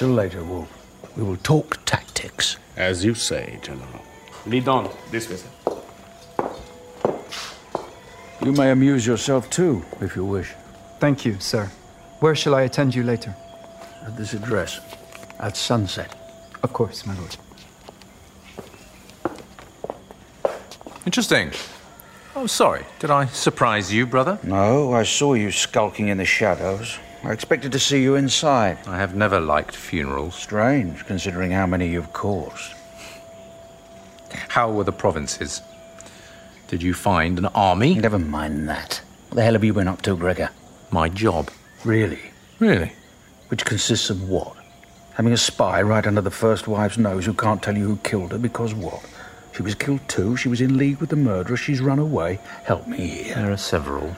Till 0.00 0.08
later, 0.08 0.42
Wolf. 0.42 0.66
We 1.14 1.22
will 1.22 1.36
talk 1.36 1.78
tactics. 1.84 2.56
As 2.74 3.04
you 3.04 3.12
say, 3.12 3.58
General. 3.60 4.00
Lead 4.46 4.66
on. 4.66 4.88
This 5.10 5.28
way, 5.28 5.36
sir. 5.36 6.50
You 8.42 8.52
may 8.52 8.70
amuse 8.70 9.06
yourself 9.06 9.50
too, 9.50 9.84
if 10.00 10.16
you 10.16 10.24
wish. 10.24 10.54
Thank 11.00 11.26
you, 11.26 11.38
sir. 11.38 11.70
Where 12.20 12.34
shall 12.34 12.54
I 12.54 12.62
attend 12.62 12.94
you 12.94 13.02
later? 13.02 13.36
At 14.06 14.16
this 14.16 14.32
address. 14.32 14.80
At 15.38 15.54
sunset. 15.54 16.16
Of 16.62 16.72
course, 16.72 17.04
my 17.04 17.14
lord. 17.18 17.36
Interesting. 21.04 21.50
Oh, 22.34 22.46
sorry. 22.46 22.86
Did 23.00 23.10
I 23.10 23.26
surprise 23.26 23.92
you, 23.92 24.06
brother? 24.06 24.38
No, 24.44 24.94
I 24.94 25.02
saw 25.02 25.34
you 25.34 25.52
skulking 25.52 26.08
in 26.08 26.16
the 26.16 26.24
shadows. 26.24 26.98
I 27.22 27.32
expected 27.32 27.72
to 27.72 27.78
see 27.78 28.02
you 28.02 28.14
inside. 28.14 28.78
I 28.86 28.96
have 28.96 29.14
never 29.14 29.40
liked 29.40 29.76
funerals. 29.76 30.34
Strange, 30.34 31.04
considering 31.04 31.50
how 31.50 31.66
many 31.66 31.88
you've 31.88 32.12
caused. 32.14 32.72
How 34.48 34.72
were 34.72 34.84
the 34.84 34.92
provinces? 34.92 35.60
Did 36.68 36.82
you 36.82 36.94
find 36.94 37.38
an 37.38 37.46
army? 37.46 37.94
Never 37.94 38.18
mind 38.18 38.68
that. 38.68 39.02
What 39.28 39.36
the 39.36 39.42
hell 39.42 39.52
have 39.52 39.64
you 39.64 39.74
been 39.74 39.88
up 39.88 40.00
to, 40.02 40.16
Gregor? 40.16 40.50
My 40.90 41.08
job. 41.10 41.50
Really? 41.84 42.20
Really? 42.58 42.92
Which 43.48 43.66
consists 43.66 44.08
of 44.08 44.28
what? 44.28 44.56
Having 45.14 45.32
a 45.34 45.36
spy 45.36 45.82
right 45.82 46.06
under 46.06 46.22
the 46.22 46.30
first 46.30 46.66
wife's 46.66 46.96
nose 46.96 47.26
who 47.26 47.34
can't 47.34 47.62
tell 47.62 47.76
you 47.76 47.84
who 47.84 47.96
killed 47.98 48.32
her 48.32 48.38
because 48.38 48.72
what? 48.72 49.04
She 49.54 49.62
was 49.62 49.74
killed 49.74 50.08
too. 50.08 50.36
She 50.36 50.48
was 50.48 50.62
in 50.62 50.78
league 50.78 50.98
with 50.98 51.10
the 51.10 51.16
murderer. 51.16 51.56
She's 51.56 51.82
run 51.82 51.98
away. 51.98 52.38
Help 52.64 52.86
me 52.86 52.96
here. 52.96 53.34
There 53.34 53.52
are 53.52 53.56
several 53.58 54.16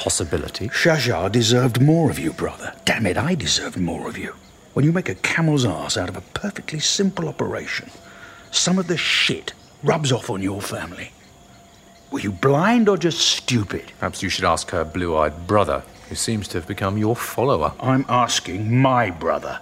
possibilities. 0.00 0.70
Shajar 0.70 1.30
deserved 1.30 1.80
more 1.80 2.10
of 2.10 2.18
you, 2.18 2.32
brother. 2.32 2.72
Damn 2.86 3.06
it, 3.06 3.18
I 3.18 3.34
deserved 3.34 3.76
more 3.76 4.08
of 4.08 4.16
you. 4.16 4.34
When 4.72 4.84
you 4.84 4.92
make 4.92 5.10
a 5.10 5.14
camel's 5.14 5.66
ass 5.66 5.96
out 5.96 6.08
of 6.08 6.16
a 6.16 6.22
perfectly 6.32 6.80
simple 6.80 7.28
operation, 7.28 7.90
some 8.50 8.78
of 8.78 8.86
the 8.86 8.96
shit 8.96 9.52
rubs 9.82 10.10
off 10.10 10.30
on 10.30 10.42
your 10.42 10.62
family. 10.62 11.12
Were 12.10 12.20
you 12.20 12.32
blind 12.32 12.88
or 12.88 12.96
just 12.96 13.20
stupid? 13.20 13.92
Perhaps 13.98 14.22
you 14.22 14.30
should 14.30 14.44
ask 14.44 14.70
her 14.70 14.84
blue 14.84 15.16
eyed 15.16 15.46
brother, 15.46 15.84
who 16.08 16.14
seems 16.14 16.48
to 16.48 16.58
have 16.58 16.66
become 16.66 16.96
your 16.96 17.14
follower. 17.14 17.72
I'm 17.78 18.06
asking 18.08 18.80
my 18.80 19.10
brother. 19.10 19.60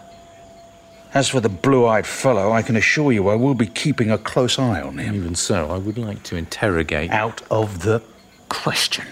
As 1.15 1.29
for 1.29 1.41
the 1.41 1.49
blue 1.49 1.87
eyed 1.87 2.07
fellow, 2.07 2.53
I 2.53 2.63
can 2.63 2.77
assure 2.77 3.11
you 3.13 3.29
I 3.29 3.35
will 3.35 3.55
be 3.55 3.67
keeping 3.67 4.11
a 4.11 4.19
close 4.19 4.59
eye 4.59 4.81
on 4.81 4.99
him. 4.99 5.17
Even 5.17 5.35
so, 5.35 5.71
I 5.71 5.79
would 5.79 5.99
like 5.99 6.23
to 6.25 6.37
interrogate. 6.37 7.11
Out 7.11 7.43
of 7.51 7.83
the 7.83 8.03
question. 8.49 9.05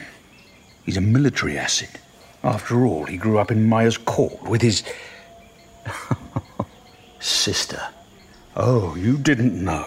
He's 0.87 0.97
a 0.97 1.03
military 1.03 1.59
asset. 1.59 2.01
After 2.43 2.87
all, 2.87 3.05
he 3.05 3.19
grew 3.19 3.39
up 3.39 3.51
in 3.51 3.69
Maya's 3.69 3.99
court 3.99 4.43
with 4.45 4.63
his. 4.63 4.83
sister. 7.27 7.81
Oh, 8.57 8.95
you 8.97 9.19
didn't 9.19 9.63
know. 9.63 9.87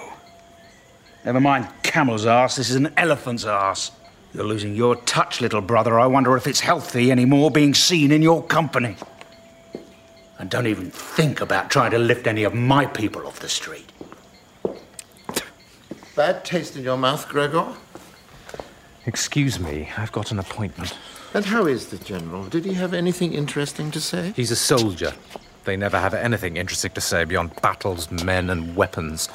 Never 1.25 1.39
mind 1.39 1.67
camel's 1.83 2.25
ass, 2.25 2.55
this 2.55 2.69
is 2.69 2.75
an 2.75 2.93
elephant's 2.97 3.45
ass. 3.45 3.91
You're 4.33 4.45
losing 4.45 4.75
your 4.75 4.95
touch, 4.95 5.41
little 5.41 5.61
brother. 5.61 5.99
I 5.99 6.05
wonder 6.05 6.37
if 6.37 6.45
it's 6.45 6.59
healthy 6.59 7.11
anymore 7.11 7.49
being 7.49 7.73
seen 7.73 8.11
in 8.11 8.21
your 8.21 8.43
company. 8.43 8.95
And 10.37 10.49
don't 10.49 10.67
even 10.67 10.91
think 10.91 11.41
about 11.41 11.71
trying 11.71 11.91
to 11.91 11.97
lift 11.97 12.27
any 12.27 12.43
of 12.43 12.53
my 12.53 12.85
people 12.85 13.25
off 13.25 13.39
the 13.39 13.49
street. 13.49 13.91
Bad 16.15 16.45
taste 16.45 16.75
in 16.75 16.83
your 16.83 16.97
mouth, 16.97 17.27
Gregor? 17.27 17.73
Excuse 19.09 19.59
me, 19.59 19.89
I've 19.97 20.11
got 20.11 20.31
an 20.31 20.37
appointment. 20.37 20.95
And 21.33 21.43
how 21.43 21.65
is 21.65 21.87
the 21.87 21.97
General? 21.97 22.43
Did 22.45 22.63
he 22.63 22.75
have 22.75 22.93
anything 22.93 23.33
interesting 23.33 23.89
to 23.89 23.99
say? 23.99 24.33
He's 24.35 24.51
a 24.51 24.55
soldier. 24.55 25.13
They 25.63 25.75
never 25.75 25.99
have 25.99 26.13
anything 26.13 26.57
interesting 26.57 26.91
to 26.91 27.01
say 27.01 27.23
beyond 27.25 27.59
battles, 27.59 28.11
men, 28.11 28.51
and 28.51 28.75
weapons. 28.75 29.27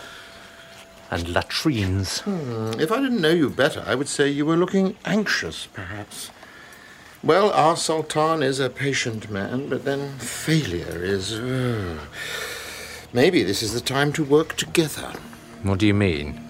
And 1.10 1.28
latrines. 1.28 2.20
Hmm, 2.20 2.78
if 2.78 2.92
I 2.92 3.00
didn't 3.00 3.20
know 3.20 3.30
you 3.30 3.50
better, 3.50 3.82
I 3.84 3.96
would 3.96 4.06
say 4.06 4.28
you 4.28 4.46
were 4.46 4.56
looking 4.56 4.94
anxious, 5.04 5.66
perhaps. 5.66 6.30
Well, 7.24 7.50
our 7.50 7.76
Sultan 7.76 8.44
is 8.44 8.60
a 8.60 8.70
patient 8.70 9.28
man, 9.28 9.68
but 9.68 9.84
then 9.84 10.18
failure 10.18 11.02
is. 11.02 11.32
uh, 11.32 11.98
maybe 13.12 13.42
this 13.42 13.60
is 13.60 13.72
the 13.74 13.80
time 13.80 14.12
to 14.12 14.22
work 14.22 14.54
together. 14.54 15.12
What 15.64 15.80
do 15.80 15.86
you 15.88 15.94
mean? 15.94 16.40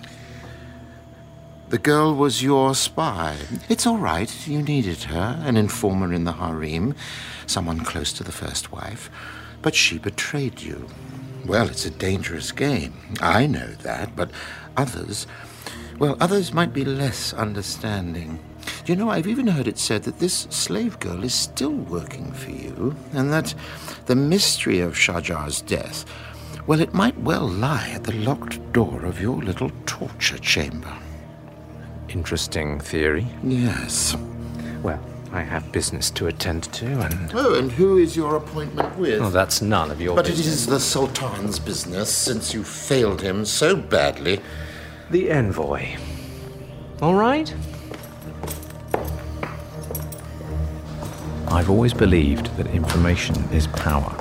The 1.74 1.80
girl 1.80 2.14
was 2.14 2.40
your 2.40 2.72
spy. 2.76 3.34
It's 3.68 3.84
all 3.84 3.98
right. 3.98 4.32
You 4.46 4.62
needed 4.62 5.02
her, 5.10 5.40
an 5.42 5.56
informer 5.56 6.12
in 6.12 6.22
the 6.22 6.34
harem, 6.34 6.94
someone 7.46 7.80
close 7.80 8.12
to 8.12 8.22
the 8.22 8.30
first 8.30 8.70
wife. 8.70 9.10
But 9.60 9.74
she 9.74 9.98
betrayed 9.98 10.62
you. 10.62 10.87
Well, 11.44 11.68
it's 11.68 11.84
a 11.84 11.90
dangerous 11.90 12.52
game. 12.52 12.94
I 13.20 13.48
know 13.48 13.66
that, 13.82 14.14
but 14.14 14.30
others. 14.76 15.26
Well, 15.98 16.16
others 16.20 16.54
might 16.54 16.72
be 16.72 16.84
less 16.84 17.32
understanding. 17.34 18.38
You 18.87 18.94
know, 18.94 19.10
I've 19.10 19.26
even 19.26 19.48
heard 19.48 19.66
it 19.66 19.78
said 19.78 20.04
that 20.04 20.20
this 20.20 20.46
slave 20.50 21.00
girl 21.00 21.24
is 21.24 21.34
still 21.34 21.74
working 21.74 22.30
for 22.30 22.52
you, 22.52 22.94
and 23.12 23.32
that 23.32 23.52
the 24.06 24.14
mystery 24.14 24.78
of 24.78 24.94
Shajar's 24.94 25.60
death, 25.60 26.04
well, 26.68 26.80
it 26.80 26.94
might 26.94 27.18
well 27.18 27.48
lie 27.48 27.90
at 27.92 28.04
the 28.04 28.14
locked 28.14 28.72
door 28.72 29.04
of 29.04 29.20
your 29.20 29.42
little 29.42 29.72
torture 29.87 30.38
chamber. 30.38 30.96
Interesting 32.08 32.80
theory. 32.80 33.26
Yes. 33.42 34.16
Well, 34.82 35.00
I 35.32 35.40
have 35.40 35.72
business 35.72 36.10
to 36.12 36.28
attend 36.28 36.64
to, 36.74 36.86
and. 36.86 37.32
Oh, 37.34 37.54
and 37.54 37.72
who 37.72 37.98
is 37.98 38.16
your 38.16 38.36
appointment 38.36 38.96
with? 38.96 39.20
Oh, 39.20 39.30
that's 39.30 39.60
none 39.60 39.90
of 39.90 40.00
your 40.00 40.14
but 40.14 40.26
business. 40.26 40.46
it 40.46 40.50
is 40.50 40.66
the 40.66 40.78
Sultan's 40.78 41.58
business, 41.58 42.14
since 42.14 42.54
you 42.54 42.62
failed 42.62 43.20
him 43.20 43.44
so 43.44 43.74
badly. 43.74 44.40
The 45.10 45.30
envoy. 45.30 45.96
All 47.02 47.14
right? 47.14 47.52
I've 51.48 51.70
always 51.70 51.92
believed 51.92 52.56
that 52.56 52.66
information 52.68 53.36
is 53.52 53.66
power. 53.66 54.14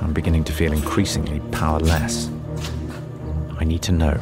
I'm 0.00 0.12
beginning 0.12 0.44
to 0.44 0.52
feel 0.52 0.72
increasingly 0.72 1.40
powerless. 1.50 2.30
I 3.58 3.64
need 3.64 3.82
to 3.82 3.92
know. 3.92 4.18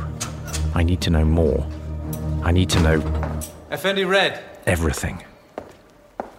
I 0.74 0.82
need 0.82 1.00
to 1.02 1.10
know 1.10 1.24
more. 1.24 1.66
I 2.42 2.52
need 2.52 2.70
to 2.70 2.80
know 2.80 3.00
Effendi 3.70 4.04
Red. 4.04 4.42
everything. 4.66 5.24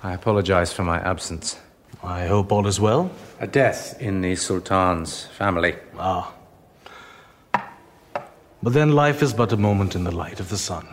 I 0.03 0.13
apologize 0.13 0.71
for 0.71 0.83
my 0.83 0.97
absence. 0.99 1.57
I 2.03 2.27
hope 2.27 2.51
all 2.51 2.65
is 2.67 2.79
well. 2.79 3.11
A 3.41 3.47
death 3.47 4.01
in 4.01 4.21
the 4.21 4.35
Sultan's 4.35 5.25
family. 5.37 5.75
Ah. 5.97 6.33
But 8.63 8.73
then 8.73 8.93
life 8.93 9.21
is 9.21 9.33
but 9.33 9.51
a 9.51 9.57
moment 9.57 9.95
in 9.95 10.03
the 10.03 10.11
light 10.11 10.39
of 10.39 10.49
the 10.49 10.57
sun. 10.57 10.87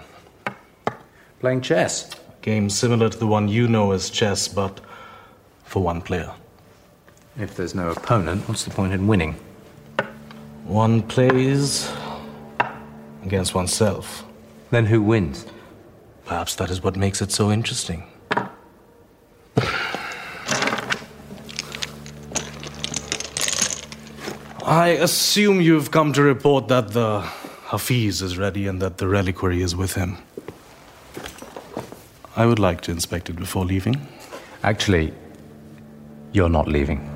Playing 1.40 1.60
chess. 1.60 2.10
Game 2.42 2.70
similar 2.70 3.08
to 3.08 3.18
the 3.18 3.26
one 3.26 3.48
you 3.48 3.68
know 3.68 3.92
as 3.92 4.10
chess, 4.10 4.48
but 4.48 4.80
for 5.64 5.82
one 5.82 6.00
player. 6.00 6.32
If 7.38 7.56
there's 7.56 7.74
no 7.74 7.90
opponent, 7.90 8.48
what's 8.48 8.64
the 8.64 8.70
point 8.70 8.92
in 8.92 9.06
winning? 9.06 9.36
One 10.64 11.02
plays 11.02 11.88
against 13.26 13.54
oneself. 13.54 14.24
Then 14.70 14.86
who 14.86 15.02
wins? 15.02 15.46
Perhaps 16.24 16.54
that 16.56 16.70
is 16.70 16.82
what 16.82 16.96
makes 16.96 17.20
it 17.20 17.32
so 17.32 17.50
interesting. 17.50 18.04
I 24.64 24.98
assume 25.00 25.60
you've 25.60 25.90
come 25.90 26.12
to 26.14 26.22
report 26.22 26.68
that 26.68 26.92
the 26.92 27.20
Hafiz 27.66 28.22
is 28.22 28.36
ready 28.36 28.66
and 28.66 28.82
that 28.82 28.98
the 28.98 29.06
reliquary 29.06 29.62
is 29.62 29.76
with 29.76 29.94
him. 29.94 30.18
I 32.36 32.46
would 32.46 32.58
like 32.58 32.80
to 32.82 32.90
inspect 32.90 33.30
it 33.30 33.36
before 33.36 33.64
leaving. 33.64 34.06
Actually, 34.62 35.12
you're 36.32 36.48
not 36.48 36.66
leaving. 36.66 37.15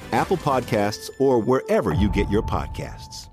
Apple 0.11 0.37
Podcasts, 0.37 1.09
or 1.19 1.39
wherever 1.39 1.93
you 1.93 2.09
get 2.09 2.29
your 2.29 2.41
podcasts. 2.41 3.29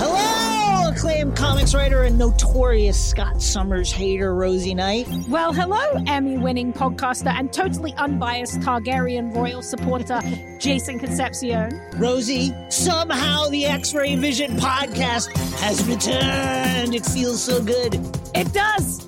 Hello, 0.00 0.90
acclaimed 0.90 1.36
comics 1.36 1.74
writer 1.74 2.02
and 2.02 2.18
notorious 2.18 2.98
Scott 3.10 3.42
Summers 3.42 3.90
hater, 3.90 4.34
Rosie 4.34 4.74
Knight. 4.74 5.08
Well, 5.28 5.52
hello, 5.52 6.02
Emmy 6.06 6.38
winning 6.38 6.72
podcaster 6.72 7.32
and 7.32 7.52
totally 7.52 7.94
unbiased 7.94 8.60
Targaryen 8.60 9.34
royal 9.34 9.62
supporter, 9.62 10.20
Jason 10.58 10.98
Concepcion. 10.98 11.80
Rosie, 11.96 12.54
somehow 12.70 13.48
the 13.48 13.66
X 13.66 13.94
Ray 13.94 14.16
Vision 14.16 14.56
podcast 14.56 15.32
has 15.60 15.84
returned. 15.86 16.94
It 16.94 17.06
feels 17.06 17.42
so 17.42 17.62
good. 17.62 17.94
It 18.34 18.52
does. 18.52 19.07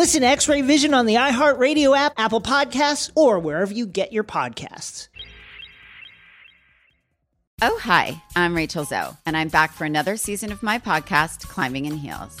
Listen 0.00 0.22
to 0.22 0.28
X 0.28 0.48
Ray 0.48 0.62
Vision 0.62 0.94
on 0.94 1.04
the 1.04 1.16
iHeartRadio 1.16 1.94
app, 1.94 2.14
Apple 2.16 2.40
Podcasts, 2.40 3.10
or 3.14 3.38
wherever 3.38 3.70
you 3.70 3.84
get 3.86 4.14
your 4.14 4.24
podcasts. 4.24 5.08
Oh, 7.60 7.78
hi, 7.82 8.22
I'm 8.34 8.56
Rachel 8.56 8.84
Zoe, 8.84 9.10
and 9.26 9.36
I'm 9.36 9.48
back 9.48 9.74
for 9.74 9.84
another 9.84 10.16
season 10.16 10.52
of 10.52 10.62
my 10.62 10.78
podcast, 10.78 11.46
Climbing 11.48 11.84
in 11.84 11.98
Heels. 11.98 12.40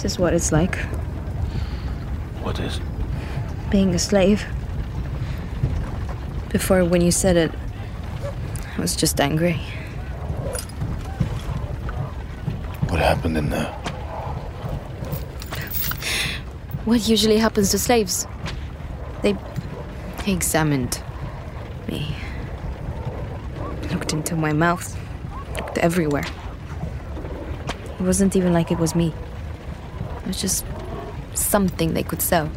This 0.00 0.12
is 0.12 0.18
what 0.18 0.32
it's 0.32 0.50
like 0.50 0.76
What 2.40 2.58
is? 2.58 2.80
being 3.70 3.94
a 3.94 3.98
slave. 3.98 4.46
Before, 6.48 6.86
when 6.86 7.02
you 7.02 7.10
said 7.10 7.36
it, 7.36 7.52
I 8.78 8.80
was 8.80 8.96
just 8.96 9.20
angry. 9.20 9.60
What 12.88 12.98
happened 12.98 13.36
in 13.36 13.50
there? 13.50 13.70
What 16.86 17.06
usually 17.06 17.36
happens 17.36 17.70
to 17.72 17.78
slaves? 17.78 18.26
They, 19.20 19.36
they 20.24 20.32
examined 20.32 21.02
me, 21.88 22.16
looked 23.92 24.14
into 24.14 24.34
my 24.34 24.54
mouth, 24.54 24.96
looked 25.56 25.76
everywhere. 25.76 26.24
It 27.98 28.00
wasn't 28.00 28.34
even 28.34 28.54
like 28.54 28.72
it 28.72 28.78
was 28.78 28.94
me. 28.94 29.12
It 30.22 30.26
was 30.26 30.40
just 30.40 30.64
something 31.34 31.94
they 31.94 32.02
could 32.02 32.22
sell. 32.22 32.50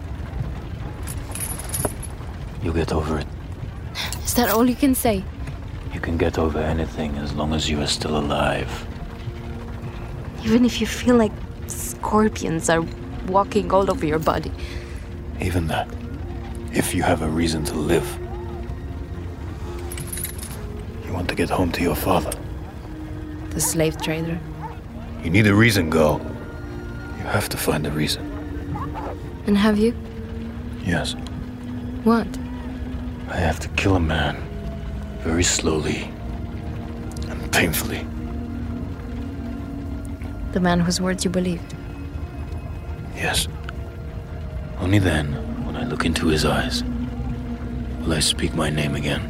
You'll 2.62 2.73
get 2.73 2.93
over 2.93 3.19
it. 3.19 3.28
Is 4.23 4.34
that 4.36 4.49
all 4.49 4.67
you 4.67 4.76
can 4.76 4.95
say? 4.95 5.23
You 5.93 5.99
can 5.99 6.17
get 6.17 6.39
over 6.39 6.60
anything 6.60 7.17
as 7.17 7.34
long 7.34 7.54
as 7.54 7.69
you 7.69 7.82
are 7.82 7.88
still 7.88 8.17
alive. 8.17 8.88
Even 10.43 10.65
if 10.65 10.82
you 10.82 10.88
feel 10.88 11.15
like 11.15 11.32
scorpions 11.67 12.69
are 12.69 12.84
walking 13.28 13.71
all 13.71 13.89
over 13.89 14.06
your 14.06 14.19
body. 14.19 14.52
Even 15.39 15.67
that. 15.67 15.88
If 16.73 16.95
you 16.95 17.04
have 17.04 17.21
a 17.21 17.28
reason 17.28 17.63
to 17.65 17.76
live. 17.76 18.08
You 21.06 21.13
want 21.13 21.30
to 21.30 21.36
get 21.36 21.49
home 21.49 21.71
to 21.73 21.82
your 21.82 21.95
father. 21.95 22.32
The 23.52 23.62
slave 23.62 24.02
trader. 24.02 24.39
You 25.23 25.30
need 25.30 25.47
a 25.47 25.54
reason, 25.54 25.89
girl. 25.89 26.19
You 27.23 27.29
have 27.29 27.47
to 27.49 27.57
find 27.57 27.88
a 27.88 27.91
reason. 27.91 28.29
And 29.47 29.57
have 29.57 29.77
you? 29.77 29.95
Yes. 30.83 31.15
What? 32.03 32.27
I 33.29 33.38
have 33.38 33.62
to 33.62 33.69
kill 33.69 33.95
a 33.95 33.99
man. 33.99 34.36
Very 35.21 35.43
slowly. 35.43 36.12
And 37.29 37.51
painfully. 37.51 38.05
The 40.51 40.59
man 40.59 40.81
whose 40.81 40.99
words 40.99 41.23
you 41.23 41.31
believed. 41.31 41.73
Yes. 43.15 43.47
Only 44.79 44.99
then, 44.99 45.33
when 45.65 45.77
I 45.77 45.86
look 45.86 46.03
into 46.05 46.27
his 46.27 46.43
eyes, 46.43 46.83
will 48.01 48.13
I 48.13 48.19
speak 48.19 48.53
my 48.53 48.69
name 48.69 48.95
again. 48.95 49.21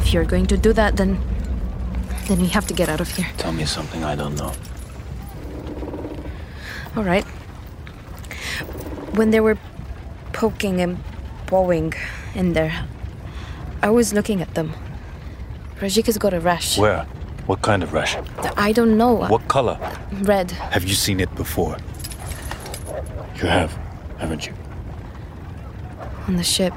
If 0.00 0.14
you're 0.14 0.24
going 0.24 0.46
to 0.46 0.56
do 0.56 0.72
that, 0.72 0.96
then. 0.96 1.20
Then 2.28 2.40
we 2.40 2.48
have 2.48 2.66
to 2.66 2.74
get 2.74 2.88
out 2.88 3.00
of 3.00 3.08
here. 3.16 3.26
Tell 3.38 3.52
me 3.52 3.64
something 3.64 4.04
I 4.04 4.14
don't 4.14 4.36
know. 4.36 4.52
All 6.94 7.02
right. 7.02 7.24
When 9.16 9.30
they 9.30 9.40
were 9.40 9.58
poking 10.32 10.80
and 10.80 10.98
bowing 11.46 11.94
in 12.34 12.52
there, 12.52 12.86
I 13.82 13.90
was 13.90 14.12
looking 14.12 14.40
at 14.42 14.54
them. 14.54 14.74
Rajika's 15.80 16.18
got 16.18 16.34
a 16.34 16.40
rash. 16.40 16.78
Where? 16.78 17.06
What 17.46 17.62
kind 17.62 17.82
of 17.82 17.92
rash? 17.92 18.16
I 18.56 18.72
don't 18.72 18.98
know. 18.98 19.14
What 19.14 19.48
color? 19.48 19.78
Red. 20.22 20.50
Have 20.50 20.84
you 20.84 20.94
seen 20.94 21.20
it 21.20 21.34
before? 21.34 21.78
You 23.36 23.46
have, 23.46 23.72
haven't 24.18 24.46
you? 24.46 24.52
On 26.26 26.36
the 26.36 26.44
ship. 26.44 26.74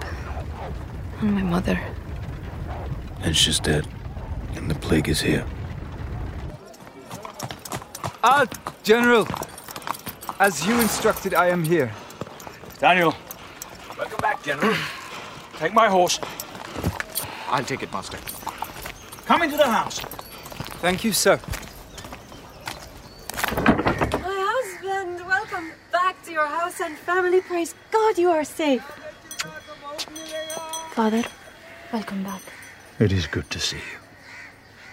On 1.22 1.34
my 1.34 1.44
mother. 1.44 1.80
And 3.22 3.36
she's 3.36 3.60
dead. 3.60 3.86
And 4.56 4.70
the 4.70 4.76
plague 4.76 5.10
is 5.10 5.22
here. 5.22 5.46
Ah, 8.24 8.46
General! 8.84 9.28
As 10.40 10.66
you 10.66 10.80
instructed, 10.80 11.34
I 11.34 11.50
am 11.50 11.64
here. 11.64 11.92
Daniel. 12.80 13.14
Welcome 13.98 14.18
back, 14.20 14.44
General. 14.44 14.76
Take 15.58 15.74
my 15.74 15.88
horse. 15.88 16.20
I'll 17.48 17.64
take 17.64 17.84
it, 17.84 17.92
Master. 17.94 18.18
Come 19.26 19.44
into 19.44 19.58
the 19.58 19.68
house. 19.68 20.00
Thank 20.82 21.04
you, 21.04 21.14
sir. 21.14 21.40
My 24.14 24.40
husband, 24.54 25.28
welcome 25.28 25.72
back 25.92 26.24
to 26.26 26.32
your 26.32 26.48
house 26.48 26.82
and 26.82 26.98
family. 26.98 27.42
Praise 27.42 27.76
God 27.92 28.18
you 28.18 28.30
are 28.32 28.44
safe. 28.44 28.84
Father, 30.94 31.24
welcome 31.94 32.24
back. 32.24 32.42
It 33.00 33.12
is 33.12 33.28
good 33.28 33.50
to 33.52 33.60
see 33.60 33.78
you. 33.78 34.01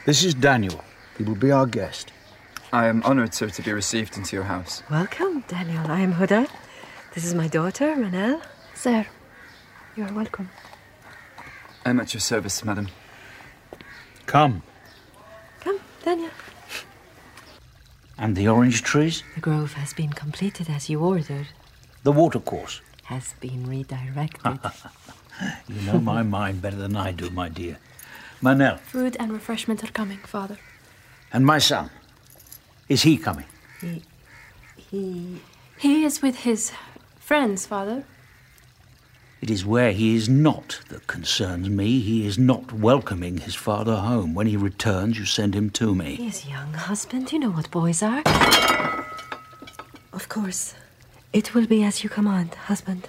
This 0.09 0.25
is 0.25 0.33
Daniel. 0.33 0.83
He 1.19 1.23
will 1.23 1.35
be 1.35 1.51
our 1.51 1.67
guest. 1.67 2.13
I 2.73 2.87
am 2.87 3.03
honored, 3.03 3.35
sir, 3.35 3.51
to 3.51 3.63
be 3.63 3.75
received 3.75 4.17
into 4.17 4.37
your 4.37 4.47
house. 4.47 4.83
Welcome, 4.91 5.45
Daniel. 5.49 5.85
I 5.87 6.01
am 6.01 6.15
Huda. 6.15 6.49
This 7.13 7.27
is 7.27 7.35
my 7.35 7.47
daughter, 7.47 7.95
Manel. 7.95 8.41
Sir, 8.75 9.05
you 9.95 10.05
are 10.05 10.13
welcome. 10.15 10.49
I 11.85 11.91
am 11.91 12.01
at 12.01 12.15
your 12.15 12.23
service, 12.23 12.65
madam. 12.65 12.89
Come. 14.25 14.63
Come, 15.61 15.79
Daniel. 16.03 16.31
And 18.17 18.35
the 18.35 18.49
orange 18.49 18.81
trees? 18.83 19.23
The 19.35 19.43
grove 19.43 19.75
has 19.75 19.93
been 19.93 20.15
completed 20.15 20.71
as 20.71 20.89
you 20.89 21.01
ordered. 21.01 21.49
The 22.05 22.13
watercourse? 22.13 22.81
Has 23.03 23.35
been 23.41 23.67
redirected. 23.67 24.59
You 25.69 25.83
know 25.83 26.01
my 26.01 26.23
mind 26.25 26.63
better 26.63 26.75
than 26.77 26.97
I 26.97 27.13
do, 27.13 27.31
my 27.31 27.49
dear. 27.49 27.79
Manel. 28.43 28.79
Food 28.81 29.17
and 29.19 29.33
refreshment 29.33 29.83
are 29.85 29.93
coming, 29.93 30.19
Father. 30.19 30.59
And 31.33 31.45
my 31.45 31.59
son. 31.59 31.91
Is 32.89 33.03
he 33.03 33.17
coming? 33.19 33.47
he. 33.81 34.03
He. 34.77 35.41
He 35.79 36.05
is 36.05 36.23
with 36.23 36.41
his 36.41 36.73
friends, 37.21 37.67
Father. 37.67 38.05
It 39.41 39.51
is 39.51 39.65
where 39.65 39.93
he 39.93 40.17
is 40.17 40.29
not 40.29 40.81
that 40.89 41.07
concerns 41.07 41.69
me. 41.69 42.01
He 42.01 42.27
is 42.27 42.39
not 42.39 42.73
welcoming 42.73 43.39
his 43.39 43.55
father 43.55 43.97
home. 43.97 44.35
When 44.35 44.49
he 44.49 44.57
returns, 44.57 45.17
you 45.19 45.25
send 45.27 45.55
him 45.55 45.71
to 45.71 45.95
me. 45.95 46.17
He 46.17 46.27
is 46.27 46.47
young, 46.47 46.73
husband. 46.75 47.31
You 47.33 47.39
know 47.39 47.51
what 47.51 47.71
boys 47.71 48.03
are. 48.03 48.23
Of 50.13 50.29
course. 50.29 50.75
It 51.33 51.55
will 51.55 51.67
be 51.67 51.85
as 51.85 52.03
you 52.03 52.11
command, 52.11 52.55
husband. 52.55 53.09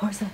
Horza, 0.00 0.28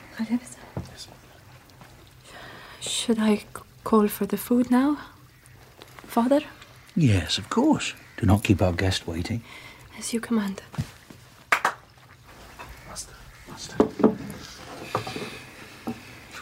Should 2.81 3.19
I 3.19 3.37
c- 3.37 3.45
call 3.85 4.09
for 4.09 4.27
the 4.27 4.37
food 4.37 4.71
now? 4.71 4.99
Father, 6.07 6.41
Yes, 6.97 7.39
of 7.39 7.51
course. 7.51 7.93
Do 8.19 8.27
not 8.27 8.45
keep 8.45 8.63
our 8.63 8.73
guest 8.73 9.07
waiting. 9.07 9.43
as 9.99 10.13
you 10.13 10.21
command. 10.21 10.63
Master, 12.89 13.15
Master. 13.51 13.89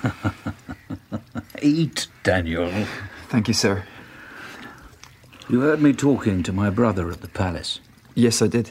Eat, 1.62 2.09
Daniel. 2.22 2.70
Thank 3.28 3.48
you, 3.48 3.55
sir. 3.55 3.85
You 5.48 5.61
heard 5.61 5.81
me 5.81 5.92
talking 5.94 6.42
to 6.42 6.52
my 6.52 6.68
brother 6.70 7.11
at 7.11 7.20
the 7.22 7.28
palace. 7.28 7.81
Yes, 8.14 8.42
I 8.42 8.46
did. 8.48 8.70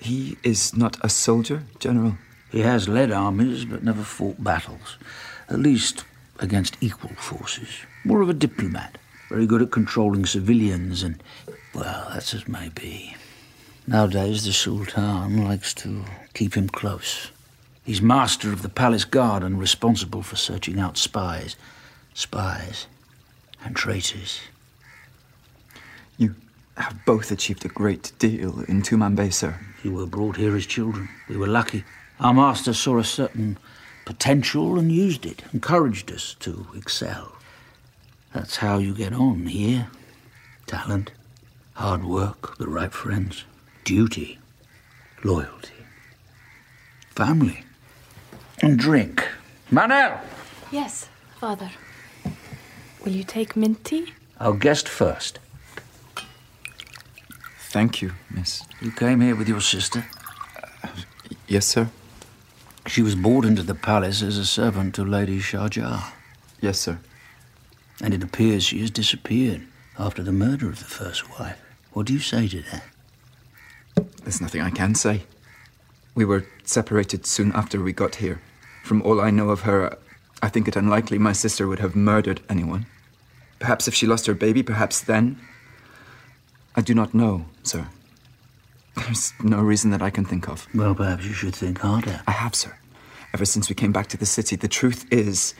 He 0.00 0.36
is 0.42 0.76
not 0.76 0.96
a 1.02 1.08
soldier, 1.08 1.62
General. 1.78 2.16
He 2.50 2.60
has 2.60 2.88
led 2.88 3.12
armies, 3.12 3.64
but 3.64 3.84
never 3.84 4.02
fought 4.02 4.42
battles. 4.42 4.98
At 5.48 5.60
least 5.60 6.04
against 6.38 6.76
equal 6.80 7.14
forces. 7.14 7.68
More 8.04 8.22
of 8.22 8.28
a 8.28 8.34
diplomat. 8.34 8.98
Very 9.28 9.46
good 9.46 9.62
at 9.62 9.70
controlling 9.70 10.26
civilians 10.26 11.02
and, 11.02 11.22
well, 11.74 12.10
that's 12.12 12.34
as 12.34 12.46
may 12.46 12.68
be. 12.68 13.16
Nowadays, 13.86 14.44
the 14.44 14.52
Sultan 14.52 15.44
likes 15.44 15.74
to 15.74 16.04
keep 16.32 16.54
him 16.54 16.68
close. 16.68 17.30
He's 17.84 18.00
master 18.00 18.52
of 18.52 18.62
the 18.62 18.68
palace 18.68 19.04
guard 19.04 19.42
and 19.42 19.58
responsible 19.58 20.22
for 20.22 20.36
searching 20.36 20.78
out 20.78 20.96
spies. 20.96 21.56
Spies 22.14 22.86
and 23.62 23.76
traitors. 23.76 24.40
You 26.16 26.34
have 26.76 27.04
both 27.04 27.30
achieved 27.30 27.64
a 27.64 27.68
great 27.68 28.12
deal 28.18 28.60
in 28.62 28.82
Tumanbay, 28.82 29.32
sir. 29.32 29.58
You 29.82 29.92
were 29.92 30.06
brought 30.06 30.36
here 30.36 30.56
as 30.56 30.66
children. 30.66 31.08
We 31.28 31.36
were 31.36 31.46
lucky. 31.46 31.84
Our 32.20 32.32
master 32.32 32.72
saw 32.72 32.98
a 32.98 33.04
certain 33.04 33.58
potential 34.04 34.78
and 34.78 34.90
used 34.92 35.26
it, 35.26 35.42
encouraged 35.52 36.10
us 36.12 36.34
to 36.40 36.66
excel. 36.74 37.32
That's 38.32 38.56
how 38.56 38.78
you 38.78 38.94
get 38.94 39.12
on 39.12 39.46
here. 39.46 39.88
Talent, 40.66 41.12
hard 41.74 42.04
work, 42.04 42.56
the 42.58 42.68
right 42.68 42.92
friends, 42.92 43.44
duty, 43.84 44.38
loyalty, 45.22 45.74
family, 47.10 47.64
and 48.60 48.78
drink. 48.78 49.26
Manel! 49.70 50.20
Yes, 50.70 51.08
Father. 51.38 51.70
Will 53.04 53.12
you 53.12 53.24
take 53.24 53.56
mint 53.56 53.84
tea? 53.84 54.12
Our 54.40 54.54
guest 54.54 54.88
first. 54.88 55.38
Thank 57.70 58.00
you, 58.02 58.12
miss. 58.30 58.62
You 58.80 58.92
came 58.92 59.20
here 59.20 59.36
with 59.36 59.48
your 59.48 59.60
sister? 59.60 60.06
Uh, 60.82 60.88
yes, 61.48 61.66
sir. 61.66 61.88
She 62.86 63.02
was 63.02 63.14
brought 63.14 63.44
into 63.44 63.62
the 63.62 63.74
palace 63.74 64.22
as 64.22 64.36
a 64.36 64.44
servant 64.44 64.94
to 64.94 65.04
Lady 65.04 65.40
Shah 65.40 65.68
Jahan. 65.68 66.12
Yes, 66.60 66.78
sir. 66.78 66.98
And 68.00 68.12
it 68.12 68.22
appears 68.22 68.64
she 68.64 68.80
has 68.80 68.90
disappeared 68.90 69.66
after 69.98 70.22
the 70.22 70.32
murder 70.32 70.68
of 70.68 70.78
the 70.78 70.84
first 70.84 71.38
wife. 71.38 71.58
What 71.92 72.06
do 72.06 72.12
you 72.12 72.18
say 72.18 72.46
to 72.48 72.62
that? 72.62 72.84
There's 74.22 74.40
nothing 74.40 74.60
I 74.60 74.70
can 74.70 74.94
say. 74.94 75.22
We 76.14 76.24
were 76.24 76.46
separated 76.64 77.26
soon 77.26 77.52
after 77.52 77.82
we 77.82 77.92
got 77.92 78.16
here. 78.16 78.40
From 78.82 79.00
all 79.02 79.20
I 79.20 79.30
know 79.30 79.48
of 79.48 79.62
her, 79.62 79.96
I 80.42 80.48
think 80.48 80.68
it 80.68 80.76
unlikely 80.76 81.18
my 81.18 81.32
sister 81.32 81.66
would 81.66 81.78
have 81.78 81.96
murdered 81.96 82.42
anyone. 82.48 82.86
Perhaps 83.58 83.88
if 83.88 83.94
she 83.94 84.06
lost 84.06 84.26
her 84.26 84.34
baby, 84.34 84.62
perhaps 84.62 85.00
then. 85.00 85.40
I 86.76 86.82
do 86.82 86.94
not 86.94 87.14
know, 87.14 87.46
sir. 87.62 87.86
There's 88.96 89.32
no 89.42 89.60
reason 89.60 89.90
that 89.90 90.02
I 90.02 90.10
can 90.10 90.24
think 90.24 90.48
of. 90.48 90.66
Well, 90.74 90.94
perhaps 90.94 91.24
you 91.24 91.32
should 91.32 91.54
think 91.54 91.80
harder. 91.80 92.20
I 92.26 92.30
have, 92.32 92.54
sir. 92.54 92.76
Ever 93.32 93.44
since 93.44 93.68
we 93.68 93.74
came 93.74 93.92
back 93.92 94.06
to 94.08 94.16
the 94.16 94.26
city, 94.26 94.56
the 94.56 94.68
truth 94.68 95.06
is, 95.12 95.54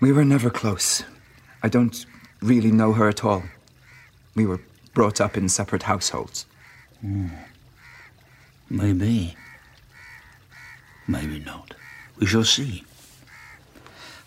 we 0.00 0.12
were 0.12 0.24
never 0.24 0.50
close. 0.50 1.02
I 1.62 1.68
don't 1.68 2.04
really 2.42 2.70
know 2.70 2.92
her 2.92 3.08
at 3.08 3.24
all. 3.24 3.42
We 4.34 4.44
were 4.44 4.60
brought 4.92 5.20
up 5.20 5.36
in 5.36 5.48
separate 5.48 5.84
households. 5.84 6.44
Hmm. 7.00 7.28
Maybe. 8.68 9.36
Maybe 11.08 11.38
not. 11.40 11.74
We 12.18 12.26
shall 12.26 12.44
see. 12.44 12.84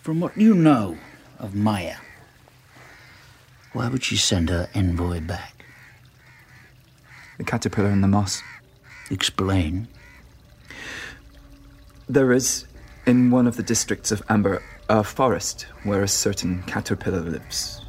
From 0.02 0.20
what 0.20 0.36
you 0.36 0.54
know 0.54 0.98
of 1.38 1.54
Maya, 1.54 1.96
Why 3.72 3.88
would 3.88 4.02
she 4.02 4.16
send 4.16 4.48
her 4.48 4.68
envoy 4.74 5.20
back? 5.20 5.57
The 7.38 7.44
caterpillar 7.44 7.88
and 7.88 8.02
the 8.02 8.08
moss. 8.08 8.42
Explain. 9.10 9.86
There 12.08 12.32
is, 12.32 12.66
in 13.06 13.30
one 13.30 13.46
of 13.46 13.56
the 13.56 13.62
districts 13.62 14.10
of 14.10 14.24
Amber, 14.28 14.60
a 14.88 15.04
forest 15.04 15.66
where 15.84 16.02
a 16.02 16.08
certain 16.08 16.64
caterpillar 16.64 17.20
lives. 17.20 17.80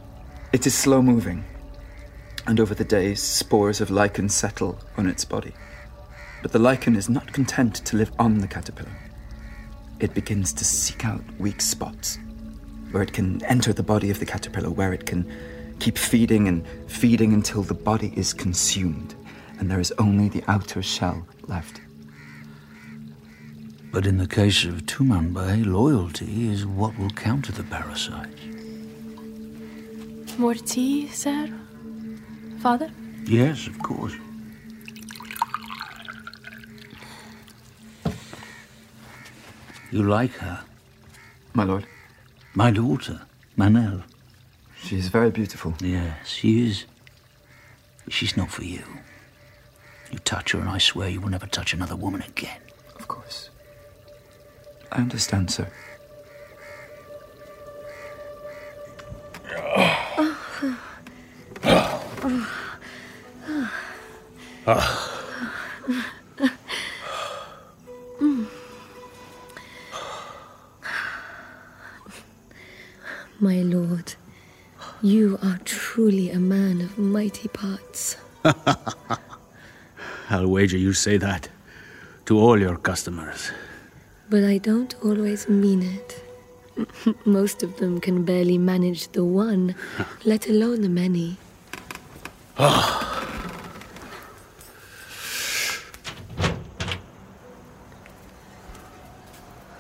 It 0.54 0.68
is 0.68 0.76
slow 0.76 1.02
moving, 1.02 1.46
and 2.46 2.60
over 2.60 2.76
the 2.76 2.84
days, 2.84 3.24
spores 3.24 3.82
of 3.82 3.90
lichen 3.90 4.30
settle 4.30 4.80
on 4.98 5.08
its 5.08 5.26
body. 5.26 5.54
But 6.44 6.52
the 6.52 6.60
lichen 6.60 6.96
is 6.96 7.10
not 7.10 7.34
content 7.34 7.76
to 7.86 7.98
live 7.98 8.12
on 8.20 8.38
the 8.38 8.48
caterpillar. 8.48 8.96
It 10.00 10.14
begins 10.14 10.54
to 10.54 10.64
seek 10.64 11.06
out 11.06 11.24
weak 11.40 11.60
spots 11.62 12.20
where 12.92 13.04
it 13.04 13.14
can 13.14 13.44
enter 13.46 13.74
the 13.74 13.84
body 13.84 14.12
of 14.12 14.20
the 14.20 14.26
caterpillar, 14.26 14.70
where 14.70 14.94
it 14.94 15.06
can 15.08 15.30
keep 15.80 15.98
feeding 15.98 16.48
and 16.48 16.66
feeding 16.88 17.34
until 17.34 17.64
the 17.64 17.74
body 17.74 18.14
is 18.16 18.34
consumed 18.34 19.16
and 19.60 19.70
there 19.70 19.80
is 19.80 19.94
only 19.98 20.30
the 20.30 20.44
outer 20.48 20.82
shell 20.82 21.28
left. 21.48 21.82
But 23.92 24.06
in 24.06 24.18
the 24.18 24.28
case 24.28 24.64
of 24.66 24.86
Tumanbay, 24.86 25.66
loyalty 25.66 26.50
is 26.50 26.66
what 26.66 26.98
will 26.98 27.10
counter 27.10 27.52
the 27.52 27.64
parasite. 27.64 28.40
More 30.38 30.54
tea, 30.54 31.08
sir? 31.08 31.50
Father? 32.60 32.90
Yes, 33.26 33.68
of 33.68 33.78
course. 33.80 34.14
You 39.92 40.04
like 40.04 40.32
her? 40.34 40.64
My 41.54 41.64
lord? 41.64 41.86
My 42.54 42.72
daughter, 42.72 43.22
Manel. 43.58 44.04
She 44.78 44.98
is 44.98 45.08
very 45.08 45.32
beautiful. 45.32 45.74
Yes, 45.82 46.28
she 46.28 46.68
is. 46.68 46.86
She's 48.08 48.38
not 48.38 48.52
for 48.52 48.64
you. 48.64 48.84
You 50.12 50.20
touch 50.20 50.52
her, 50.54 50.60
and 50.60 50.70
I 50.70 50.78
swear 50.78 51.10
you 51.10 51.22
will 51.22 51.30
never 51.30 51.48
touch 51.48 51.74
another 51.74 51.96
woman 51.96 52.22
again. 52.22 52.60
Of 52.96 53.08
course. 53.08 53.50
I 54.92 54.98
understand, 54.98 55.52
sir. 55.52 55.72
My 73.42 73.62
lord, 73.62 74.16
you 75.02 75.40
are 75.42 75.60
truly 75.64 76.30
a 76.30 76.40
man 76.40 76.82
of 76.82 76.98
mighty 76.98 77.48
parts. 77.48 78.18
I'll 80.40 80.48
wager 80.48 80.78
you 80.78 80.94
say 80.94 81.18
that 81.18 81.50
to 82.26 82.40
all 82.40 82.58
your 82.58 82.78
customers. 82.78 83.52
But 84.30 84.46
I 84.46 84.58
don't 84.58 84.96
always 85.04 85.50
mean 85.50 85.84
it. 85.84 86.24
Most 87.26 87.62
of 87.62 87.76
them 87.76 88.00
can 88.00 88.24
barely 88.24 88.58
manage 88.58 89.10
the 89.10 89.26
one, 89.26 89.76
let 90.24 90.48
alone 90.48 90.82
the 90.82 90.88
many. 90.88 91.36
Ah. 92.58 93.06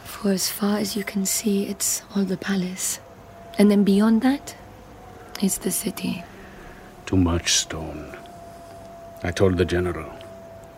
For 0.03 0.31
as 0.31 0.49
far 0.49 0.79
as 0.79 0.97
you 0.97 1.05
can 1.05 1.25
see, 1.25 1.67
it's 1.67 2.01
all 2.13 2.25
the 2.25 2.35
palace. 2.35 2.99
And 3.57 3.71
then 3.71 3.85
beyond 3.85 4.23
that, 4.23 4.57
it's 5.41 5.57
the 5.57 5.71
city. 5.71 6.25
Too 7.05 7.15
much 7.15 7.53
stone. 7.53 8.13
I 9.23 9.31
told 9.31 9.57
the 9.57 9.63
general, 9.63 10.11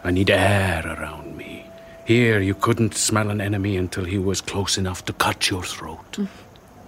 I 0.04 0.12
need 0.12 0.30
air 0.30 0.84
around 0.86 1.38
me. 1.38 1.66
Here, 2.06 2.40
you 2.40 2.56
couldn't 2.56 2.96
smell 2.96 3.30
an 3.30 3.40
enemy 3.40 3.78
until 3.78 4.06
he 4.06 4.18
was 4.18 4.42
close 4.42 4.78
enough 4.78 5.06
to 5.06 5.14
cut 5.14 5.50
your 5.50 5.64
throat. 5.64 6.12
Mm. 6.14 6.28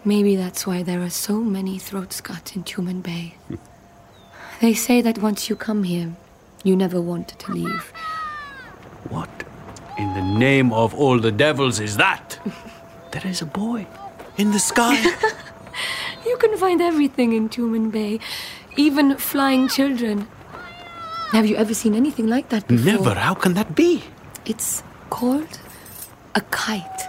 Maybe 0.06 0.36
that's 0.36 0.68
why 0.68 0.84
there 0.84 1.02
are 1.02 1.10
so 1.10 1.40
many 1.42 1.78
throats 1.80 2.20
cut 2.22 2.56
in 2.56 2.64
Tumanbay. 2.64 3.34
They 4.62 4.74
say 4.74 5.02
that 5.02 5.18
once 5.18 5.50
you 5.50 5.58
come 5.58 5.84
here, 5.84 6.14
you 6.64 6.76
never 6.76 7.02
want 7.02 7.28
to 7.40 7.52
leave. 7.52 7.92
What 9.10 9.30
in 9.98 10.14
the 10.14 10.22
name 10.22 10.72
of 10.72 10.94
all 10.94 11.20
the 11.20 11.34
devils 11.34 11.82
is 11.82 11.98
that? 11.98 12.40
there 13.12 13.28
is 13.28 13.42
a 13.42 13.46
boy 13.46 13.86
in 14.38 14.52
the 14.52 14.60
sky. 14.60 14.98
You 16.26 16.38
can 16.38 16.58
find 16.58 16.82
everything 16.82 17.34
in 17.34 17.50
Tumanbay, 17.50 18.22
even 18.78 19.18
flying 19.18 19.68
children. 19.68 20.28
Have 21.34 21.48
you 21.48 21.56
ever 21.56 21.74
seen 21.74 21.96
anything 21.96 22.28
like 22.28 22.50
that 22.50 22.68
before? 22.68 22.86
Never. 22.86 23.16
How 23.16 23.34
can 23.34 23.56
that 23.56 23.74
be? 23.76 24.04
It's 24.46 24.84
called 25.10 25.60
a 26.36 26.42
kite. 26.42 27.02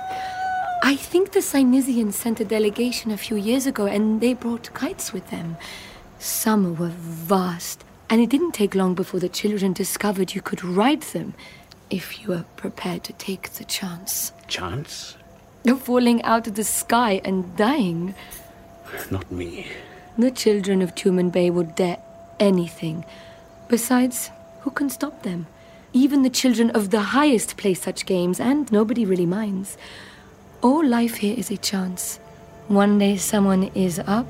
I 0.83 0.97
think 0.97 1.33
the 1.33 1.41
Cynesians 1.41 2.15
sent 2.15 2.41
a 2.41 2.45
delegation 2.47 3.11
a 3.11 3.19
few 3.19 3.37
years 3.37 3.67
ago 3.67 3.85
and 3.85 4.23
they 4.23 4.33
brought 4.33 4.73
kites 4.73 5.13
with 5.13 5.29
them. 5.29 5.59
Some 6.19 6.75
were 6.77 6.95
vast, 6.97 7.85
and 8.09 8.19
it 8.19 8.31
didn't 8.31 8.53
take 8.53 8.75
long 8.75 8.95
before 8.95 9.21
the 9.21 9.29
children 9.29 9.75
discovered 9.75 10.35
you 10.35 10.41
could 10.41 10.65
ride 10.65 11.03
them 11.03 11.35
if 11.91 12.23
you 12.23 12.29
were 12.29 12.47
prepared 12.57 13.05
to 13.05 13.13
take 13.13 13.51
the 13.53 13.65
chance. 13.65 14.33
Chance? 14.49 15.19
Of 15.67 15.83
falling 15.83 16.23
out 16.23 16.47
of 16.47 16.55
the 16.55 16.65
sky 16.65 17.21
and 17.27 17.55
dying. 17.59 18.15
Not 19.11 19.31
me. 19.31 19.67
The 20.17 20.31
children 20.31 20.81
of 20.81 20.95
Tumanbay 20.95 21.53
would 21.53 21.75
dare 21.75 21.99
anything. 22.41 23.05
Besides, 23.69 24.31
who 24.61 24.71
can 24.71 24.91
stop 24.91 25.23
them? 25.23 25.47
Even 25.93 26.23
the 26.23 26.31
children 26.31 26.71
of 26.71 26.91
the 26.91 27.01
highest 27.01 27.57
play 27.57 27.75
such 27.75 28.07
games, 28.07 28.41
and 28.41 28.71
nobody 28.73 29.05
really 29.05 29.27
minds. 29.27 29.77
All 30.63 30.85
life 30.85 31.17
here 31.17 31.37
is 31.37 31.51
a 31.51 31.57
chance. 31.57 32.19
One 32.69 32.99
day 32.99 33.17
someone 33.17 33.65
is 33.75 34.01
up. 34.07 34.27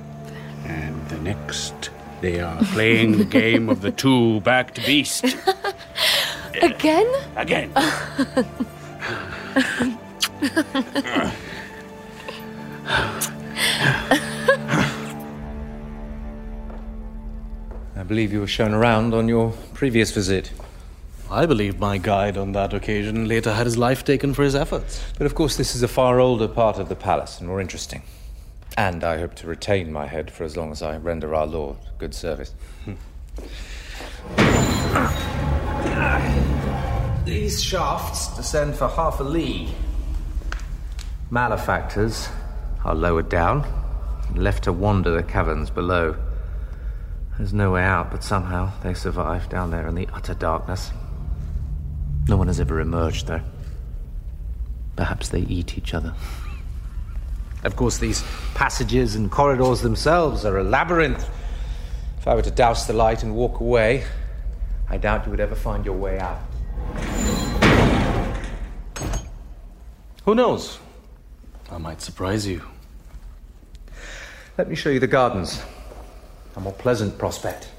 And 0.65 1.09
the 1.09 1.19
next, 1.19 1.91
they 2.21 2.41
are 2.41 2.63
playing 2.73 3.19
the 3.19 3.25
game 3.25 3.69
of 3.69 3.81
the 3.81 3.91
two 4.03 4.41
backed 4.41 4.85
beast. 4.87 5.25
Again? 6.63 7.07
Again. 7.37 7.71
I 18.05 18.07
believe 18.07 18.35
you 18.35 18.41
were 18.41 18.47
shown 18.47 18.75
around 18.75 19.15
on 19.15 19.29
your 19.29 19.55
previous 19.73 20.11
visit. 20.11 20.53
I 21.31 21.47
believe 21.47 21.79
my 21.79 21.97
guide 21.97 22.37
on 22.37 22.53
that 22.53 22.75
occasion 22.75 23.27
later 23.27 23.55
had 23.55 23.65
his 23.65 23.79
life 23.79 24.05
taken 24.05 24.35
for 24.35 24.43
his 24.43 24.55
efforts. 24.55 25.03
But 25.17 25.25
of 25.25 25.35
course, 25.35 25.57
this 25.57 25.75
is 25.75 25.83
a 25.83 25.89
far 25.89 26.21
older 26.21 26.47
part 26.47 26.79
of 26.79 26.91
the 26.91 26.97
palace 26.97 27.39
and 27.39 27.49
more 27.49 27.63
interesting. 27.63 28.03
And 28.77 29.05
I 29.05 29.17
hope 29.17 29.35
to 29.37 29.47
retain 29.47 29.91
my 29.91 30.07
head 30.07 30.31
for 30.31 30.45
as 30.45 30.55
long 30.55 30.71
as 30.71 30.83
I 30.83 30.99
render 30.99 31.35
our 31.35 31.47
lord 31.47 31.79
good 31.97 32.15
service. 32.15 32.53
These 37.25 37.65
shafts 37.65 38.37
descend 38.37 38.75
for 38.75 38.89
half 38.89 39.19
a 39.19 39.25
league. 39.25 39.71
Malefactors 41.31 42.29
are 42.85 42.95
lowered 42.95 43.31
down 43.31 43.65
and 44.29 44.45
left 44.45 44.65
to 44.65 44.75
wander 44.75 45.11
the 45.11 45.23
caverns 45.23 45.71
below. 45.71 46.17
There's 47.39 47.53
no 47.53 47.73
way 47.73 47.83
out, 47.83 48.11
but 48.13 48.23
somehow 48.23 48.71
they 48.83 48.95
survive 48.95 49.49
down 49.49 49.71
there 49.71 49.89
in 49.89 49.95
the 49.97 50.09
utter 50.13 50.35
darkness. 50.35 50.93
No 52.29 52.37
one 52.37 52.47
has 52.47 52.61
ever 52.61 52.81
emerged, 52.81 53.27
though. 53.27 53.43
Perhaps 54.97 55.31
they 55.31 55.41
eat 55.41 55.77
each 55.77 55.95
other. 55.95 56.15
Of 57.65 57.77
course, 57.77 57.99
these 57.99 58.23
passages 58.55 59.17
and 59.17 59.31
corridors 59.31 59.81
themselves 59.81 60.45
are 60.45 60.59
a 60.59 60.65
labyrinth. 60.65 61.29
If 62.19 62.29
I 62.29 62.35
were 62.35 62.43
to 62.43 62.51
douse 62.51 62.87
the 62.87 62.93
light 62.93 63.23
and 63.23 63.35
walk 63.35 63.61
away, 63.61 64.05
I 64.89 64.97
doubt 64.99 65.25
you 65.25 65.31
would 65.31 65.41
ever 65.41 65.55
find 65.55 65.85
your 65.85 65.97
way 65.97 66.19
out. 66.19 66.39
Who 70.25 70.35
knows? 70.35 70.79
I 71.71 71.79
might 71.79 72.01
surprise 72.01 72.47
you. 72.47 72.63
Let 74.57 74.69
me 74.69 74.77
show 74.77 74.91
you 74.91 75.01
the 75.01 75.07
gardens. 75.07 75.61
A 76.57 76.61
more 76.61 76.73
pleasant 76.73 77.19
prospect. 77.19 77.71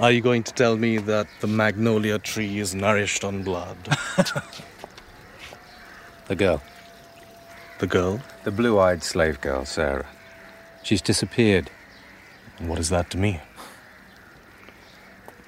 Are 0.00 0.12
you 0.12 0.20
going 0.20 0.44
to 0.44 0.52
tell 0.52 0.76
me 0.76 0.98
that 0.98 1.26
the 1.40 1.48
magnolia 1.48 2.18
tree 2.18 2.58
is 2.58 2.74
nourished 2.74 3.24
on 3.24 3.42
blood? 3.42 3.76
The 6.28 6.36
girl. 6.36 6.62
The 7.78 7.86
girl? 7.86 8.20
The 8.44 8.50
blue 8.50 8.78
eyed 8.78 9.02
slave 9.02 9.40
girl, 9.40 9.64
Sarah. 9.64 10.04
She's 10.82 11.00
disappeared. 11.00 11.70
What 12.58 12.78
is 12.78 12.90
that 12.90 13.08
to 13.12 13.16
me? 13.16 13.40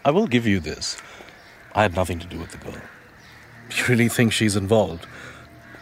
I 0.07 0.11
will 0.11 0.27
give 0.27 0.47
you 0.47 0.59
this. 0.59 0.97
I 1.75 1.83
had 1.83 1.95
nothing 1.95 2.19
to 2.21 2.27
do 2.27 2.39
with 2.39 2.53
the 2.53 2.57
girl. 2.57 2.81
Do 3.69 3.77
you 3.77 3.85
really 3.89 4.09
think 4.09 4.33
she's 4.33 4.57
involved? 4.57 5.07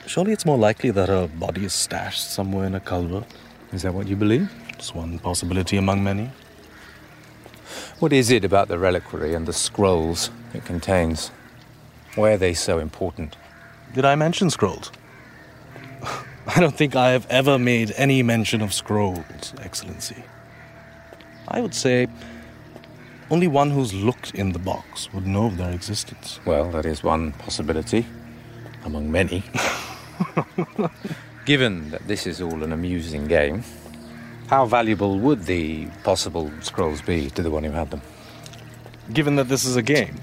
Surely 0.08 0.32
it's 0.32 0.44
more 0.44 0.58
likely 0.58 0.90
that 0.90 1.08
her 1.08 1.28
body 1.28 1.64
is 1.64 1.72
stashed 1.72 2.28
somewhere 2.28 2.66
in 2.66 2.74
a 2.74 2.80
culvert. 2.80 3.32
Is 3.72 3.82
that 3.82 3.92
what 3.92 4.08
you 4.08 4.16
believe? 4.16 4.50
It's 4.70 4.94
one 4.94 5.18
possibility 5.18 5.76
among 5.76 6.02
many. 6.02 6.30
What 7.98 8.12
is 8.12 8.30
it 8.30 8.44
about 8.44 8.68
the 8.68 8.78
reliquary 8.78 9.34
and 9.34 9.46
the 9.46 9.52
scrolls 9.52 10.30
it 10.54 10.64
contains? 10.64 11.30
Why 12.14 12.32
are 12.32 12.38
they 12.38 12.54
so 12.54 12.78
important? 12.78 13.36
Did 13.94 14.04
I 14.04 14.14
mention 14.14 14.50
scrolls? 14.50 14.90
I 16.46 16.60
don't 16.60 16.74
think 16.74 16.96
I 16.96 17.10
have 17.10 17.26
ever 17.28 17.58
made 17.58 17.92
any 17.96 18.22
mention 18.22 18.62
of 18.62 18.72
scrolls, 18.72 19.52
Excellency. 19.60 20.24
I 21.48 21.60
would 21.60 21.74
say 21.74 22.06
only 23.30 23.48
one 23.48 23.70
who's 23.70 23.92
looked 23.92 24.34
in 24.34 24.52
the 24.52 24.58
box 24.58 25.12
would 25.12 25.26
know 25.26 25.46
of 25.46 25.58
their 25.58 25.72
existence. 25.72 26.40
Well, 26.46 26.70
that 26.70 26.86
is 26.86 27.02
one 27.02 27.32
possibility 27.32 28.06
among 28.84 29.12
many. 29.12 29.42
Given 31.48 31.88
that 31.92 32.06
this 32.06 32.26
is 32.26 32.42
all 32.42 32.62
an 32.62 32.74
amusing 32.74 33.26
game, 33.26 33.64
how 34.48 34.66
valuable 34.66 35.18
would 35.18 35.44
the 35.44 35.86
possible 36.04 36.52
scrolls 36.60 37.00
be 37.00 37.30
to 37.30 37.42
the 37.42 37.50
one 37.50 37.64
who 37.64 37.70
had 37.70 37.90
them? 37.90 38.02
Given 39.14 39.36
that 39.36 39.48
this 39.48 39.64
is 39.64 39.74
a 39.74 39.80
game 39.80 40.20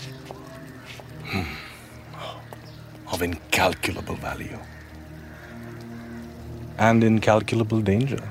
hmm, 1.23 1.41
of 3.11 3.23
incalculable 3.23 4.13
value 4.17 4.59
and 6.77 7.03
incalculable 7.03 7.81
danger. 7.81 8.23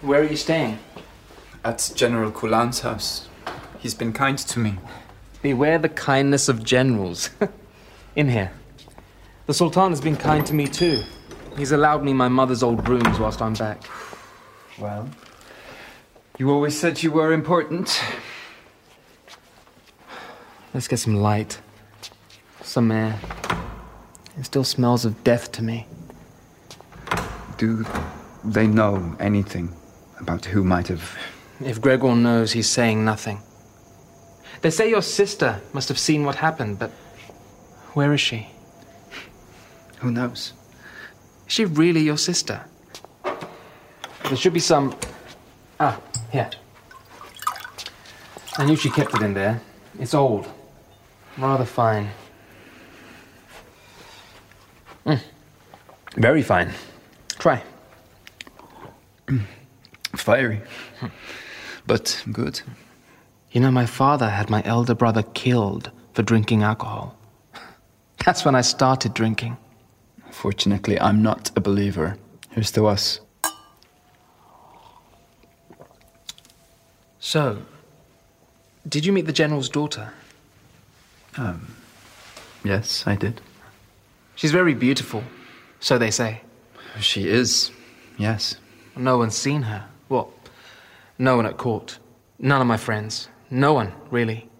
Where 0.00 0.22
are 0.22 0.24
you 0.24 0.36
staying? 0.36 0.80
At 1.64 1.92
General 1.94 2.32
Kulan's 2.32 2.80
house. 2.80 3.28
He's 3.78 3.94
been 3.94 4.12
kind 4.12 4.36
to 4.36 4.58
me. 4.58 4.78
Beware 5.42 5.78
the 5.78 5.88
kindness 5.88 6.48
of 6.48 6.64
generals. 6.64 7.30
In 8.16 8.30
here. 8.30 8.50
The 9.46 9.54
Sultan 9.54 9.90
has 9.90 10.00
been 10.00 10.16
kind 10.16 10.46
to 10.46 10.54
me 10.54 10.66
too. 10.66 11.02
He's 11.56 11.72
allowed 11.72 12.02
me 12.02 12.12
my 12.12 12.28
mother's 12.28 12.62
old 12.62 12.88
rooms 12.88 13.18
whilst 13.18 13.42
I'm 13.42 13.54
back. 13.54 13.82
Well, 14.78 15.08
you 16.38 16.50
always 16.50 16.78
said 16.78 17.02
you 17.02 17.12
were 17.12 17.32
important. 17.32 18.02
Let's 20.72 20.88
get 20.88 20.98
some 20.98 21.16
light. 21.16 21.60
Some 22.62 22.90
air. 22.90 23.20
It 24.38 24.44
still 24.46 24.64
smells 24.64 25.04
of 25.04 25.22
death 25.22 25.52
to 25.52 25.62
me. 25.62 25.86
Do 27.58 27.84
they 28.44 28.66
know 28.66 29.16
anything 29.20 29.74
about 30.20 30.44
who 30.46 30.64
might 30.64 30.88
have. 30.88 31.16
If 31.60 31.80
Gregor 31.80 32.14
knows, 32.14 32.52
he's 32.52 32.68
saying 32.68 33.04
nothing. 33.04 33.40
They 34.60 34.70
say 34.70 34.88
your 34.88 35.02
sister 35.02 35.60
must 35.72 35.88
have 35.88 35.98
seen 35.98 36.24
what 36.24 36.36
happened, 36.36 36.78
but 36.78 36.90
where 37.94 38.12
is 38.12 38.20
she? 38.20 38.48
Who 40.04 40.10
knows? 40.10 40.52
Is 41.46 41.52
she 41.54 41.64
really 41.64 42.02
your 42.02 42.18
sister? 42.18 42.62
There 43.24 44.36
should 44.36 44.52
be 44.52 44.60
some. 44.60 44.94
Ah, 45.80 45.98
here. 46.30 46.50
I 48.58 48.66
knew 48.66 48.76
she 48.76 48.90
kept 48.90 49.14
it 49.14 49.22
in 49.22 49.32
there. 49.32 49.62
It's 49.98 50.12
old. 50.12 50.46
Rather 51.38 51.64
fine. 51.64 52.10
Mm. 55.06 55.22
Very 56.18 56.42
fine. 56.42 56.70
Try. 57.38 57.62
Fiery. 60.16 60.60
But 61.86 62.22
good. 62.30 62.60
You 63.52 63.62
know, 63.62 63.70
my 63.70 63.86
father 63.86 64.28
had 64.28 64.50
my 64.50 64.62
elder 64.66 64.94
brother 64.94 65.22
killed 65.22 65.90
for 66.12 66.22
drinking 66.22 66.62
alcohol. 66.62 67.16
That's 68.26 68.44
when 68.44 68.54
I 68.54 68.60
started 68.60 69.14
drinking. 69.14 69.56
Fortunately, 70.34 71.00
I'm 71.00 71.22
not 71.22 71.50
a 71.56 71.60
believer. 71.60 72.18
Here's 72.50 72.70
to 72.72 72.86
us. 72.86 73.20
So, 77.18 77.62
did 78.86 79.06
you 79.06 79.12
meet 79.12 79.24
the 79.24 79.32
general's 79.32 79.70
daughter? 79.70 80.12
Um, 81.38 81.74
yes, 82.62 83.06
I 83.06 83.14
did. 83.16 83.40
She's 84.34 84.50
very 84.50 84.74
beautiful, 84.74 85.22
so 85.80 85.96
they 85.96 86.10
say. 86.10 86.42
She 87.00 87.26
is, 87.26 87.70
yes. 88.18 88.56
No 88.96 89.16
one's 89.16 89.36
seen 89.36 89.62
her. 89.62 89.86
What? 90.08 90.28
No 91.16 91.36
one 91.36 91.46
at 91.46 91.56
court. 91.56 91.98
None 92.38 92.60
of 92.60 92.66
my 92.66 92.76
friends. 92.76 93.28
No 93.50 93.72
one, 93.72 93.94
really. 94.10 94.50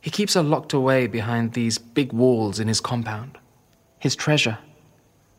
He 0.00 0.10
keeps 0.10 0.34
her 0.34 0.42
locked 0.42 0.72
away 0.72 1.06
behind 1.06 1.52
these 1.52 1.76
big 1.76 2.12
walls 2.12 2.60
in 2.60 2.68
his 2.68 2.80
compound. 2.80 3.36
His 3.98 4.16
treasure. 4.16 4.58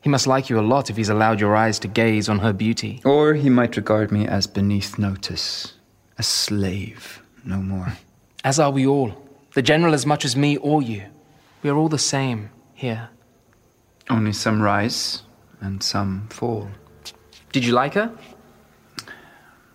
He 0.01 0.09
must 0.09 0.27
like 0.27 0.49
you 0.49 0.59
a 0.59 0.61
lot 0.61 0.89
if 0.89 0.97
he's 0.97 1.09
allowed 1.09 1.39
your 1.39 1.55
eyes 1.55 1.79
to 1.79 1.87
gaze 1.87 2.29
on 2.29 2.39
her 2.39 2.53
beauty. 2.53 3.01
Or 3.03 3.33
he 3.33 3.49
might 3.49 3.75
regard 3.75 4.11
me 4.11 4.27
as 4.27 4.47
beneath 4.47 4.97
notice. 4.97 5.73
A 6.17 6.23
slave, 6.23 7.21
no 7.43 7.57
more. 7.57 7.93
As 8.43 8.59
are 8.59 8.71
we 8.71 8.87
all. 8.87 9.13
The 9.53 9.61
general 9.61 9.93
as 9.93 10.05
much 10.05 10.23
as 10.23 10.35
me 10.35 10.55
or 10.57 10.81
you. 10.81 11.03
We 11.61 11.69
are 11.69 11.75
all 11.75 11.89
the 11.89 11.97
same 11.97 12.49
here. 12.73 13.09
Only 14.09 14.31
some 14.31 14.61
rise 14.61 15.23
and 15.59 15.83
some 15.83 16.27
fall. 16.29 16.69
Did 17.51 17.65
you 17.65 17.73
like 17.73 17.95
her? 17.95 18.17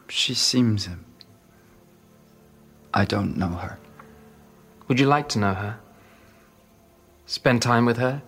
She 0.08 0.32
seems. 0.32 0.88
I 2.94 3.04
don't 3.04 3.36
know 3.36 3.48
her. 3.48 3.78
Would 4.88 4.98
you 4.98 5.06
like 5.06 5.28
to 5.30 5.38
know 5.38 5.54
her? 5.54 5.78
Spend 7.26 7.60
time 7.60 7.84
with 7.84 7.98
her? 7.98 8.22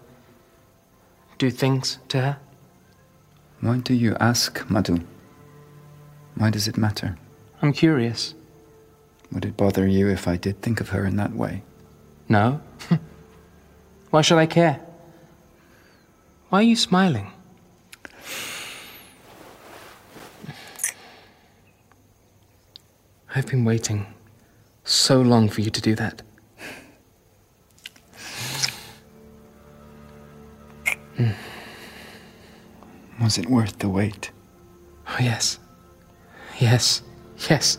Do 1.39 1.51
things 1.51 1.99
to 2.09 2.21
her? 2.21 2.39
Why 3.61 3.79
do 3.79 3.95
you 3.95 4.17
ask, 4.21 4.69
Madhu? 4.71 5.01
Why 6.35 6.51
does 6.51 6.69
it 6.69 6.77
matter? 6.77 7.17
I'm 7.61 7.73
curious. 7.73 8.35
Would 9.33 9.45
it 9.45 9.57
bother 9.57 9.87
you 9.87 10.09
if 10.09 10.29
I 10.29 10.37
did 10.37 10.63
think 10.63 10.81
of 10.81 10.91
her 10.91 11.05
in 11.05 11.17
that 11.17 11.35
way? 11.35 11.63
No. 12.29 12.61
Why 14.11 14.23
should 14.23 14.39
I 14.39 14.47
care? 14.47 14.81
Why 16.49 16.61
are 16.61 16.63
you 16.63 16.77
smiling? 16.77 17.33
I've 23.35 23.47
been 23.47 23.65
waiting 23.65 24.07
so 24.85 25.21
long 25.21 25.51
for 25.51 25.61
you 25.61 25.71
to 25.71 25.81
do 25.81 25.95
that. 25.97 26.23
Mm. 31.19 31.35
Was 33.21 33.39
it 33.39 33.47
worth 33.49 33.79
the 33.79 33.89
wait? 33.89 34.31
Oh, 35.09 35.17
yes. 35.21 35.59
Yes. 36.59 37.03
Yes. 37.49 37.79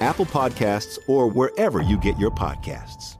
Apple 0.00 0.26
Podcasts, 0.26 0.98
or 1.06 1.28
wherever 1.28 1.82
you 1.82 1.98
get 1.98 2.18
your 2.18 2.30
podcasts. 2.30 3.16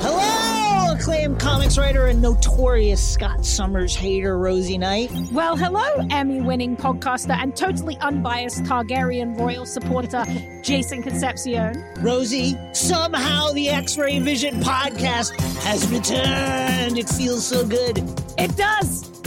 Hello, 0.00 0.94
acclaimed 0.94 1.38
comics 1.38 1.76
writer 1.78 2.06
and 2.06 2.20
notorious 2.22 3.06
Scott 3.12 3.44
Summers 3.44 3.94
hater, 3.94 4.38
Rosie 4.38 4.78
Knight. 4.78 5.10
Well, 5.32 5.56
hello, 5.56 6.06
Emmy 6.10 6.40
winning 6.40 6.76
podcaster 6.76 7.36
and 7.36 7.56
totally 7.56 7.96
unbiased 7.98 8.62
Targaryen 8.64 9.38
royal 9.38 9.66
supporter, 9.66 10.24
Jason 10.62 11.02
Concepcion. 11.02 11.84
Rosie, 12.00 12.56
somehow 12.72 13.52
the 13.52 13.68
X 13.68 13.96
Ray 13.98 14.18
Vision 14.18 14.60
podcast 14.60 15.38
has 15.62 15.88
returned. 15.90 16.98
It 16.98 17.08
feels 17.08 17.46
so 17.46 17.66
good. 17.66 17.98
It 18.38 18.56
does. 18.56 19.11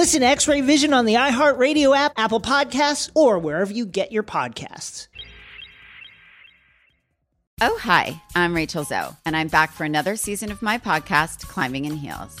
Listen 0.00 0.22
to 0.22 0.28
X 0.28 0.48
Ray 0.48 0.62
Vision 0.62 0.94
on 0.94 1.04
the 1.04 1.16
iHeartRadio 1.16 1.94
app, 1.94 2.14
Apple 2.16 2.40
Podcasts, 2.40 3.10
or 3.14 3.38
wherever 3.38 3.70
you 3.70 3.84
get 3.84 4.10
your 4.10 4.22
podcasts. 4.22 5.08
Oh, 7.60 7.78
hi, 7.82 8.22
I'm 8.34 8.54
Rachel 8.56 8.82
Zoe, 8.82 9.14
and 9.26 9.36
I'm 9.36 9.48
back 9.48 9.72
for 9.72 9.84
another 9.84 10.16
season 10.16 10.50
of 10.50 10.62
my 10.62 10.78
podcast, 10.78 11.46
Climbing 11.48 11.84
in 11.84 11.96
Heels. 11.96 12.40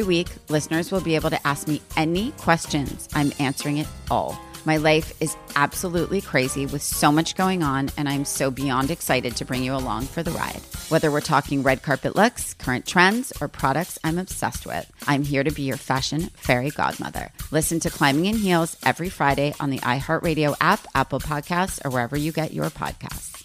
week, 0.00 0.28
listeners 0.48 0.90
will 0.90 1.02
be 1.02 1.14
able 1.14 1.28
to 1.28 1.46
ask 1.46 1.68
me 1.68 1.82
any 1.98 2.30
questions. 2.38 3.06
I'm 3.12 3.32
answering 3.38 3.76
it 3.76 3.86
all. 4.10 4.40
My 4.64 4.78
life 4.78 5.20
is 5.20 5.36
absolutely 5.56 6.22
crazy 6.22 6.64
with 6.64 6.82
so 6.82 7.12
much 7.12 7.34
going 7.34 7.62
on, 7.62 7.90
and 7.98 8.08
I'm 8.08 8.24
so 8.24 8.50
beyond 8.50 8.90
excited 8.90 9.36
to 9.36 9.44
bring 9.44 9.64
you 9.64 9.74
along 9.74 10.04
for 10.04 10.22
the 10.22 10.30
ride. 10.30 10.62
Whether 10.88 11.10
we're 11.10 11.20
talking 11.20 11.62
red 11.62 11.82
carpet 11.82 12.16
looks, 12.16 12.54
current 12.54 12.86
trends, 12.86 13.32
or 13.40 13.48
products 13.48 13.98
I'm 14.02 14.18
obsessed 14.18 14.64
with, 14.64 14.90
I'm 15.06 15.24
here 15.24 15.44
to 15.44 15.50
be 15.50 15.62
your 15.62 15.76
fashion 15.76 16.30
fairy 16.36 16.70
godmother. 16.70 17.30
Listen 17.50 17.80
to 17.80 17.90
Climbing 17.90 18.26
in 18.26 18.36
Heels 18.36 18.78
every 18.84 19.10
Friday 19.10 19.52
on 19.60 19.70
the 19.70 19.80
iHeartRadio 19.80 20.54
app, 20.60 20.86
Apple 20.94 21.20
Podcasts, 21.20 21.84
or 21.84 21.90
wherever 21.90 22.16
you 22.16 22.32
get 22.32 22.54
your 22.54 22.70
podcasts. 22.70 23.44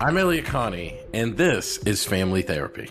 I'm 0.00 0.16
Elliott 0.16 0.44
Connie, 0.44 0.96
and 1.12 1.36
this 1.36 1.78
is 1.78 2.04
Family 2.04 2.42
Therapy. 2.42 2.90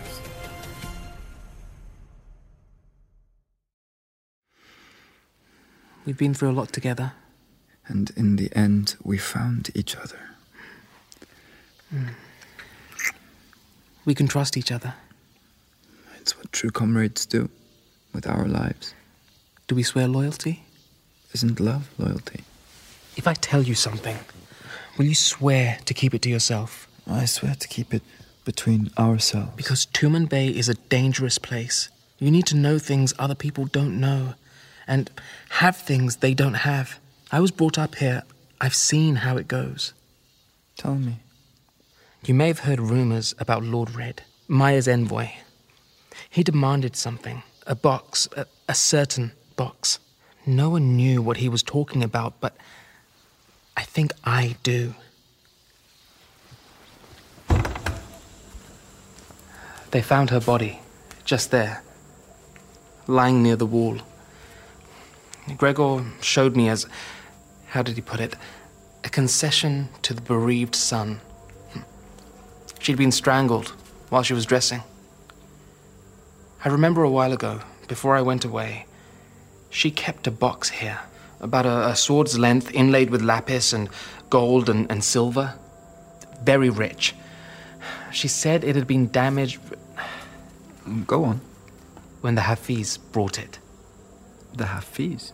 We've 6.05 6.17
been 6.17 6.33
through 6.33 6.51
a 6.51 6.53
lot 6.53 6.71
together. 6.71 7.13
And 7.87 8.11
in 8.15 8.37
the 8.37 8.49
end, 8.55 8.95
we 9.03 9.17
found 9.17 9.69
each 9.75 9.95
other. 9.95 10.19
Hmm. 11.89 12.07
We 14.05 14.15
can 14.15 14.27
trust 14.27 14.57
each 14.57 14.71
other. 14.71 14.95
It's 16.19 16.37
what 16.37 16.51
true 16.51 16.71
comrades 16.71 17.25
do 17.25 17.49
with 18.13 18.25
our 18.25 18.47
lives. 18.47 18.93
Do 19.67 19.75
we 19.75 19.83
swear 19.83 20.07
loyalty? 20.07 20.63
Isn't 21.33 21.59
love 21.59 21.89
loyalty? 21.97 22.43
If 23.15 23.27
I 23.27 23.33
tell 23.33 23.61
you 23.61 23.75
something, 23.75 24.17
will 24.97 25.05
you 25.05 25.15
swear 25.15 25.79
to 25.85 25.93
keep 25.93 26.13
it 26.13 26.21
to 26.23 26.29
yourself? 26.29 26.87
I 27.07 27.25
swear 27.25 27.55
to 27.55 27.67
keep 27.67 27.93
it 27.93 28.03
between 28.43 28.89
ourselves. 28.97 29.51
Because 29.55 29.85
Tumanbay 29.87 30.51
is 30.53 30.69
a 30.69 30.73
dangerous 30.73 31.37
place. 31.37 31.89
You 32.19 32.31
need 32.31 32.45
to 32.47 32.55
know 32.55 32.79
things 32.79 33.13
other 33.19 33.35
people 33.35 33.65
don't 33.65 33.99
know 33.99 34.35
and 34.87 35.09
have 35.49 35.77
things 35.77 36.17
they 36.17 36.33
don't 36.33 36.55
have. 36.55 36.99
I 37.31 37.39
was 37.39 37.51
brought 37.51 37.77
up 37.77 37.95
here. 37.95 38.23
I've 38.59 38.75
seen 38.75 39.17
how 39.17 39.37
it 39.37 39.47
goes. 39.47 39.93
Tell 40.77 40.95
me. 40.95 41.19
You 42.23 42.33
may 42.33 42.47
have 42.47 42.59
heard 42.59 42.79
rumors 42.79 43.33
about 43.39 43.63
Lord 43.63 43.95
Red, 43.95 44.23
Maya's 44.47 44.87
envoy. 44.87 45.29
He 46.29 46.43
demanded 46.43 46.95
something 46.95 47.43
a 47.65 47.75
box, 47.75 48.27
a, 48.35 48.45
a 48.67 48.75
certain 48.75 49.31
box. 49.55 49.99
No 50.45 50.69
one 50.71 50.95
knew 50.95 51.21
what 51.21 51.37
he 51.37 51.49
was 51.49 51.63
talking 51.63 52.03
about, 52.03 52.39
but 52.39 52.55
I 53.77 53.83
think 53.83 54.13
I 54.23 54.55
do. 54.63 54.95
They 59.91 60.01
found 60.01 60.29
her 60.29 60.39
body, 60.39 60.79
just 61.25 61.51
there, 61.51 61.83
lying 63.07 63.43
near 63.43 63.55
the 63.55 63.65
wall. 63.65 63.97
Gregor 65.57 66.05
showed 66.21 66.55
me 66.55 66.69
as, 66.69 66.87
how 67.67 67.81
did 67.81 67.95
he 67.95 68.01
put 68.01 68.19
it, 68.19 68.35
a 69.03 69.09
concession 69.09 69.89
to 70.03 70.13
the 70.13 70.21
bereaved 70.21 70.75
son. 70.75 71.21
She'd 72.79 72.97
been 72.97 73.11
strangled 73.11 73.69
while 74.09 74.23
she 74.23 74.33
was 74.33 74.45
dressing. 74.45 74.83
I 76.63 76.69
remember 76.69 77.03
a 77.03 77.09
while 77.09 77.33
ago, 77.33 77.61
before 77.87 78.15
I 78.15 78.21
went 78.21 78.45
away, 78.45 78.85
she 79.69 79.89
kept 79.89 80.27
a 80.27 80.31
box 80.31 80.69
here, 80.69 80.99
about 81.39 81.65
a, 81.65 81.89
a 81.89 81.95
sword's 81.95 82.37
length, 82.37 82.71
inlaid 82.71 83.09
with 83.09 83.21
lapis 83.21 83.73
and 83.73 83.89
gold 84.29 84.69
and, 84.69 84.89
and 84.91 85.03
silver. 85.03 85.55
Very 86.43 86.69
rich. 86.69 87.15
She 88.11 88.27
said 88.27 88.63
it 88.63 88.75
had 88.75 88.87
been 88.87 89.09
damaged. 89.09 89.59
Go 91.07 91.23
on. 91.23 91.41
When 92.21 92.35
the 92.35 92.41
Hafiz 92.41 92.97
brought 92.97 93.39
it. 93.39 93.59
The 94.53 94.65
Hafiz? 94.65 95.33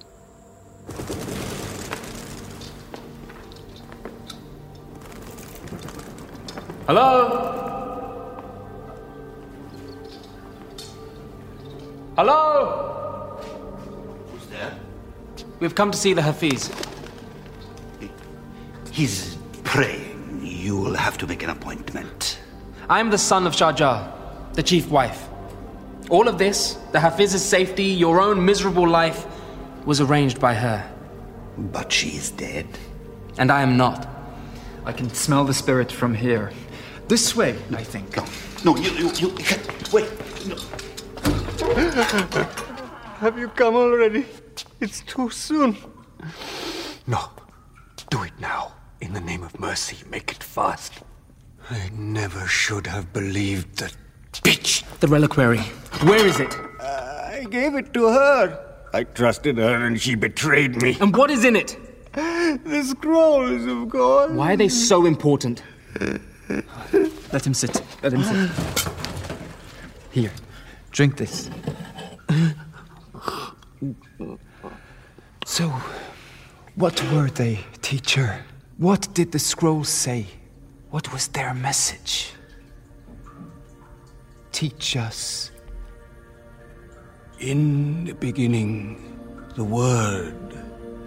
Hello? 6.86 7.58
Hello? 12.16 13.40
Who's 14.32 14.46
there? 14.48 14.80
We've 15.60 15.76
come 15.76 15.92
to 15.92 15.98
see 15.98 16.14
the 16.14 16.22
Hafiz. 16.22 16.72
He's 18.92 19.38
praying. 19.64 20.42
You'll 20.44 20.96
have 20.96 21.18
to 21.18 21.28
make 21.28 21.44
an 21.44 21.50
appointment. 21.50 22.40
I'm 22.90 23.10
the 23.10 23.18
son 23.18 23.46
of 23.46 23.54
Shahjar, 23.54 24.54
the 24.54 24.64
chief 24.64 24.90
wife. 24.90 25.27
All 26.10 26.28
of 26.28 26.38
this, 26.38 26.74
the 26.94 27.00
Hafiz's 27.00 27.44
safety, 27.44 27.86
your 27.86 28.22
own 28.22 28.44
miserable 28.46 28.88
life, 28.88 29.26
was 29.86 30.00
arranged 30.00 30.40
by 30.40 30.54
her. 30.54 30.90
But 31.58 31.92
she 31.92 32.10
is 32.10 32.32
dead. 32.32 32.68
And 33.38 33.52
I 33.52 33.62
am 33.62 33.76
not. 33.76 34.08
I 34.86 34.94
can 34.94 35.10
smell 35.10 35.44
the 35.44 35.54
spirit 35.54 35.92
from 35.92 36.14
here. 36.14 36.52
This 37.10 37.36
way, 37.36 37.58
I 37.72 37.84
think. 37.84 38.16
No, 38.64 38.78
you, 38.78 38.92
you, 38.92 39.12
you 39.14 39.36
wait. 39.92 40.10
No. 40.48 40.56
Have 43.20 43.38
you 43.38 43.50
come 43.50 43.76
already? 43.76 44.26
It's 44.80 45.02
too 45.02 45.30
soon. 45.30 45.76
No. 47.06 47.32
Do 48.10 48.24
it 48.24 48.34
now. 48.40 48.74
In 49.02 49.14
the 49.14 49.22
name 49.22 49.44
of 49.44 49.60
mercy, 49.60 49.98
make 50.10 50.32
it 50.32 50.42
fast. 50.42 50.94
I 51.70 51.90
never 51.94 52.48
should 52.48 52.88
have 52.88 53.12
believed 53.12 53.80
that 53.80 53.96
bitch. 54.42 54.84
The 55.00 55.08
reliquary. 55.08 55.60
Where 56.04 56.26
is 56.26 56.40
it? 56.40 56.56
Uh, 56.80 57.32
I 57.34 57.46
gave 57.50 57.76
it 57.76 57.94
to 57.94 58.08
her. 58.08 58.60
I 58.94 59.04
trusted 59.04 59.58
her 59.58 59.86
and 59.86 60.00
she 60.00 60.16
betrayed 60.16 60.82
me. 60.82 60.98
And 61.00 61.16
what 61.16 61.30
is 61.30 61.44
in 61.44 61.56
it? 61.56 61.78
The 62.14 62.84
scrolls, 62.84 63.66
of 63.66 63.90
course. 63.90 64.32
Why 64.32 64.54
are 64.54 64.58
they 64.58 64.70
so 64.70 65.06
important? 65.06 65.62
Let 67.32 67.46
him 67.46 67.54
sit. 67.54 67.82
Let 68.02 68.14
him 68.14 68.24
sit. 68.24 68.92
Here, 70.12 70.32
drink 70.92 71.18
this. 71.18 71.50
So, 75.46 75.70
what 76.76 77.04
were 77.12 77.30
they, 77.30 77.60
teacher? 77.82 78.44
What 78.78 79.14
did 79.14 79.32
the 79.32 79.40
scrolls 79.40 79.90
say? 79.90 80.28
What 80.90 81.12
was 81.14 81.28
their 81.28 81.54
message? 81.54 82.34
Teach 84.58 84.98
us. 84.98 85.52
In 87.40 88.06
the 88.06 88.14
beginning, 88.14 88.98
the 89.56 89.64
Word, 89.64 90.34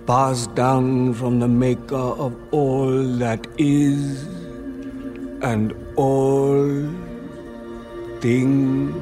passed 0.06 0.54
down 0.54 1.14
from 1.14 1.40
the 1.40 1.48
Maker 1.48 1.96
of 1.96 2.32
all 2.52 3.02
that 3.18 3.44
is, 3.58 4.22
and 5.42 5.74
all 5.96 6.88
things. 8.20 8.94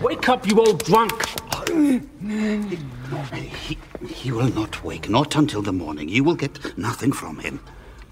Wake 0.00 0.26
up, 0.30 0.46
you 0.46 0.58
old 0.58 0.82
drunk! 0.84 1.12
He, 1.68 2.00
he 4.08 4.32
will 4.32 4.48
not 4.54 4.82
wake, 4.82 5.10
not 5.10 5.36
until 5.36 5.60
the 5.60 5.74
morning. 5.74 6.08
You 6.08 6.24
will 6.24 6.34
get 6.34 6.78
nothing 6.78 7.12
from 7.12 7.40
him. 7.40 7.60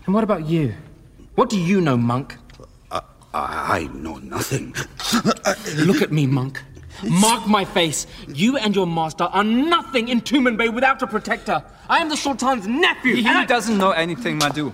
And 0.07 0.15
what 0.15 0.25
about 0.25 0.47
you? 0.47 0.75
What 1.35 1.49
do 1.51 1.59
you 1.59 1.81
know, 1.81 1.97
monk? 1.97 2.37
I, 2.91 3.01
I 3.33 3.89
know 3.93 4.17
nothing. 4.19 4.75
Look 5.77 6.03
at 6.03 6.13
me, 6.13 6.27
monk. 6.27 6.63
Mark 7.03 7.49
my 7.49 7.65
face. 7.65 8.07
You 8.29 8.57
and 8.57 8.75
your 8.77 8.87
master 8.87 9.25
are 9.25 9.43
nothing 9.43 10.09
in 10.09 10.21
Tumanbay 10.21 10.73
without 10.73 11.03
a 11.03 11.07
protector. 11.07 11.63
I 11.89 11.99
am 11.99 12.09
the 12.09 12.17
Sultan's 12.17 12.69
nephew. 12.69 13.17
He 13.17 13.27
and 13.27 13.39
I- 13.39 13.45
doesn't 13.47 13.77
know 13.77 13.91
anything, 13.91 14.39
Madhu. 14.39 14.73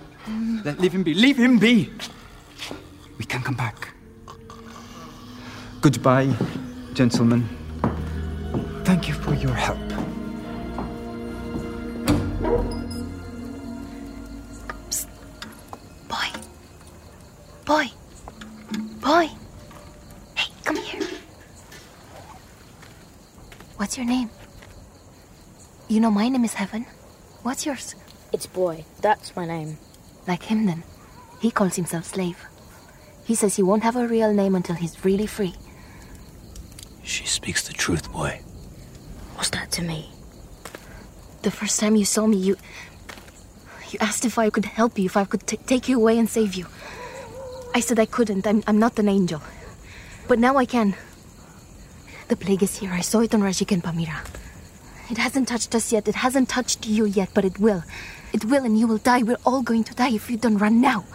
Let, 0.63 0.79
leave 0.79 0.93
him 0.93 1.01
be. 1.03 1.13
Leave 1.15 1.37
him 1.37 1.57
be. 1.57 1.89
We 3.17 3.25
can 3.25 3.41
come 3.41 3.55
back. 3.55 3.89
Goodbye, 5.81 6.31
gentlemen. 6.93 7.47
Thank 8.83 9.07
you 9.07 9.15
for 9.15 9.33
your 9.33 9.53
help. 9.55 9.79
Boy. 17.65 17.91
Boy. 18.99 19.29
Hey, 20.35 20.51
come 20.63 20.75
here. 20.77 21.07
What's 23.77 23.97
your 23.97 24.05
name? 24.05 24.29
You 25.87 25.99
know 25.99 26.11
my 26.11 26.29
name 26.29 26.43
is 26.43 26.53
Heaven. 26.53 26.85
What's 27.43 27.65
yours? 27.65 27.95
It's 28.31 28.47
Boy. 28.47 28.85
That's 29.01 29.35
my 29.35 29.45
name. 29.45 29.77
Like 30.27 30.43
him 30.43 30.65
then. 30.65 30.83
He 31.39 31.51
calls 31.51 31.75
himself 31.75 32.05
slave. 32.05 32.37
He 33.25 33.35
says 33.35 33.55
he 33.55 33.63
won't 33.63 33.83
have 33.83 33.95
a 33.95 34.07
real 34.07 34.33
name 34.33 34.55
until 34.55 34.75
he's 34.75 35.03
really 35.05 35.27
free. 35.27 35.55
She 37.03 37.25
speaks 37.25 37.67
the 37.67 37.73
truth, 37.73 38.11
boy. 38.11 38.41
What's 39.35 39.49
that 39.51 39.71
to 39.73 39.83
me? 39.83 40.11
The 41.41 41.51
first 41.51 41.79
time 41.79 41.95
you 41.95 42.05
saw 42.05 42.27
me, 42.27 42.37
you. 42.37 42.57
You 43.89 43.99
asked 43.99 44.23
if 44.25 44.37
I 44.37 44.49
could 44.49 44.65
help 44.65 44.97
you, 44.97 45.05
if 45.05 45.17
I 45.17 45.25
could 45.25 45.45
t- 45.45 45.57
take 45.57 45.89
you 45.89 45.97
away 45.97 46.17
and 46.17 46.29
save 46.29 46.53
you. 46.55 46.67
I 47.73 47.79
said 47.79 47.99
I 47.99 48.05
couldn't. 48.05 48.45
I'm, 48.45 48.63
I'm 48.67 48.79
not 48.79 48.99
an 48.99 49.07
angel. 49.07 49.41
But 50.27 50.39
now 50.39 50.57
I 50.57 50.65
can. 50.65 50.95
The 52.27 52.35
plague 52.35 52.63
is 52.63 52.77
here. 52.77 52.91
I 52.91 53.01
saw 53.01 53.19
it 53.19 53.33
on 53.33 53.41
Rajik 53.41 53.71
and 53.71 53.83
Pamira. 53.83 54.25
It 55.09 55.17
hasn't 55.17 55.47
touched 55.47 55.75
us 55.75 55.91
yet. 55.91 56.07
It 56.07 56.15
hasn't 56.15 56.49
touched 56.49 56.87
you 56.87 57.05
yet, 57.05 57.29
but 57.33 57.43
it 57.43 57.59
will. 57.59 57.83
It 58.33 58.45
will, 58.45 58.63
and 58.63 58.79
you 58.79 58.87
will 58.87 58.97
die. 58.97 59.23
We're 59.23 59.37
all 59.45 59.61
going 59.61 59.83
to 59.85 59.93
die 59.93 60.11
if 60.11 60.29
you 60.29 60.37
don't 60.37 60.57
run 60.57 60.79
now. 60.79 61.05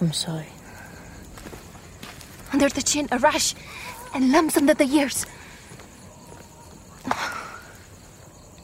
I'm 0.00 0.12
sorry. 0.12 0.48
Under 2.52 2.68
the 2.68 2.82
chin, 2.82 3.08
a 3.12 3.18
rash, 3.18 3.54
and 4.12 4.32
lumps 4.32 4.56
under 4.56 4.74
the 4.74 4.84
ears. 4.84 5.26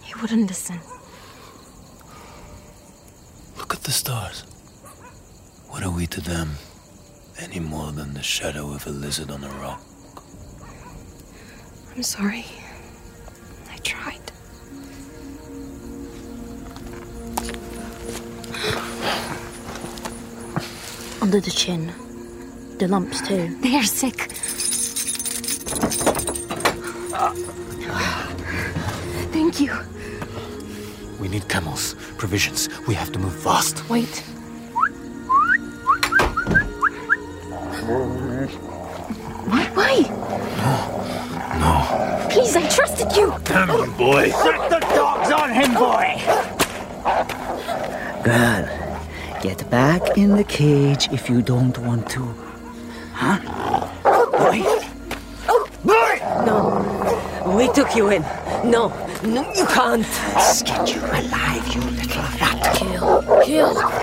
He 0.03 0.15
wouldn't 0.21 0.49
listen. 0.49 0.81
Look 3.59 3.75
at 3.75 3.83
the 3.83 3.93
stars. 3.93 4.45
What 5.71 5.85
are 5.85 5.91
we 5.91 6.07
to 6.09 6.21
them? 6.21 6.57
Any 7.39 7.61
more 7.61 7.93
than 7.93 8.13
the 8.13 8.23
shadow 8.23 8.73
of 8.75 8.87
a 8.87 8.91
lizard 8.91 9.31
on 9.31 9.45
a 9.45 9.49
rock? 9.49 9.81
I'm 11.95 12.03
sorry. 12.03 12.45
I 13.71 13.77
tried. 13.79 14.21
Under 21.23 21.41
the 21.41 21.51
chin. 21.51 21.93
The 22.79 22.89
lumps, 22.89 23.27
too. 23.27 23.57
They 23.61 23.77
are 23.77 23.85
sick. 23.85 24.33
Thank 29.33 29.61
you. 29.61 29.79
We 31.21 31.29
need 31.29 31.49
camels, 31.49 31.95
provisions. 32.19 32.69
We 32.89 32.95
have 32.95 33.13
to 33.13 33.19
move 33.19 33.41
fast. 33.41 33.89
Wait. 33.89 34.25
Why? 39.51 39.65
Why? 39.75 39.95
No. 41.59 42.29
Please, 42.31 42.55
I 42.55 42.69
trusted 42.69 43.17
you. 43.17 43.35
Damn 43.45 43.69
you, 43.71 43.91
boy. 43.93 44.31
Set 44.31 44.71
the 44.71 44.79
dogs 44.95 45.33
on 45.33 45.51
him, 45.51 45.75
boy! 45.75 46.15
Girl, 48.23 48.69
get 49.43 49.69
back 49.71 50.17
in 50.17 50.37
the 50.37 50.45
cage 50.45 51.09
if 51.11 51.29
you 51.29 51.43
don't 51.43 51.77
want 51.79 52.09
to. 52.11 52.23
Huh? 53.13 53.39
Boy? 54.05 54.63
Oh! 55.49 55.69
Boy! 55.83 56.21
No. 56.47 57.57
We 57.57 57.67
took 57.73 57.97
you 57.97 58.11
in. 58.11 58.23
No. 58.65 58.93
No, 59.25 59.53
you 59.53 59.67
can't. 59.67 60.07
Skin 60.39 60.87
you 60.87 61.01
alive, 61.01 61.75
you 61.75 61.81
little 61.81 62.23
rat. 62.39 62.77
Kill. 62.77 63.43
Kill. 63.45 64.00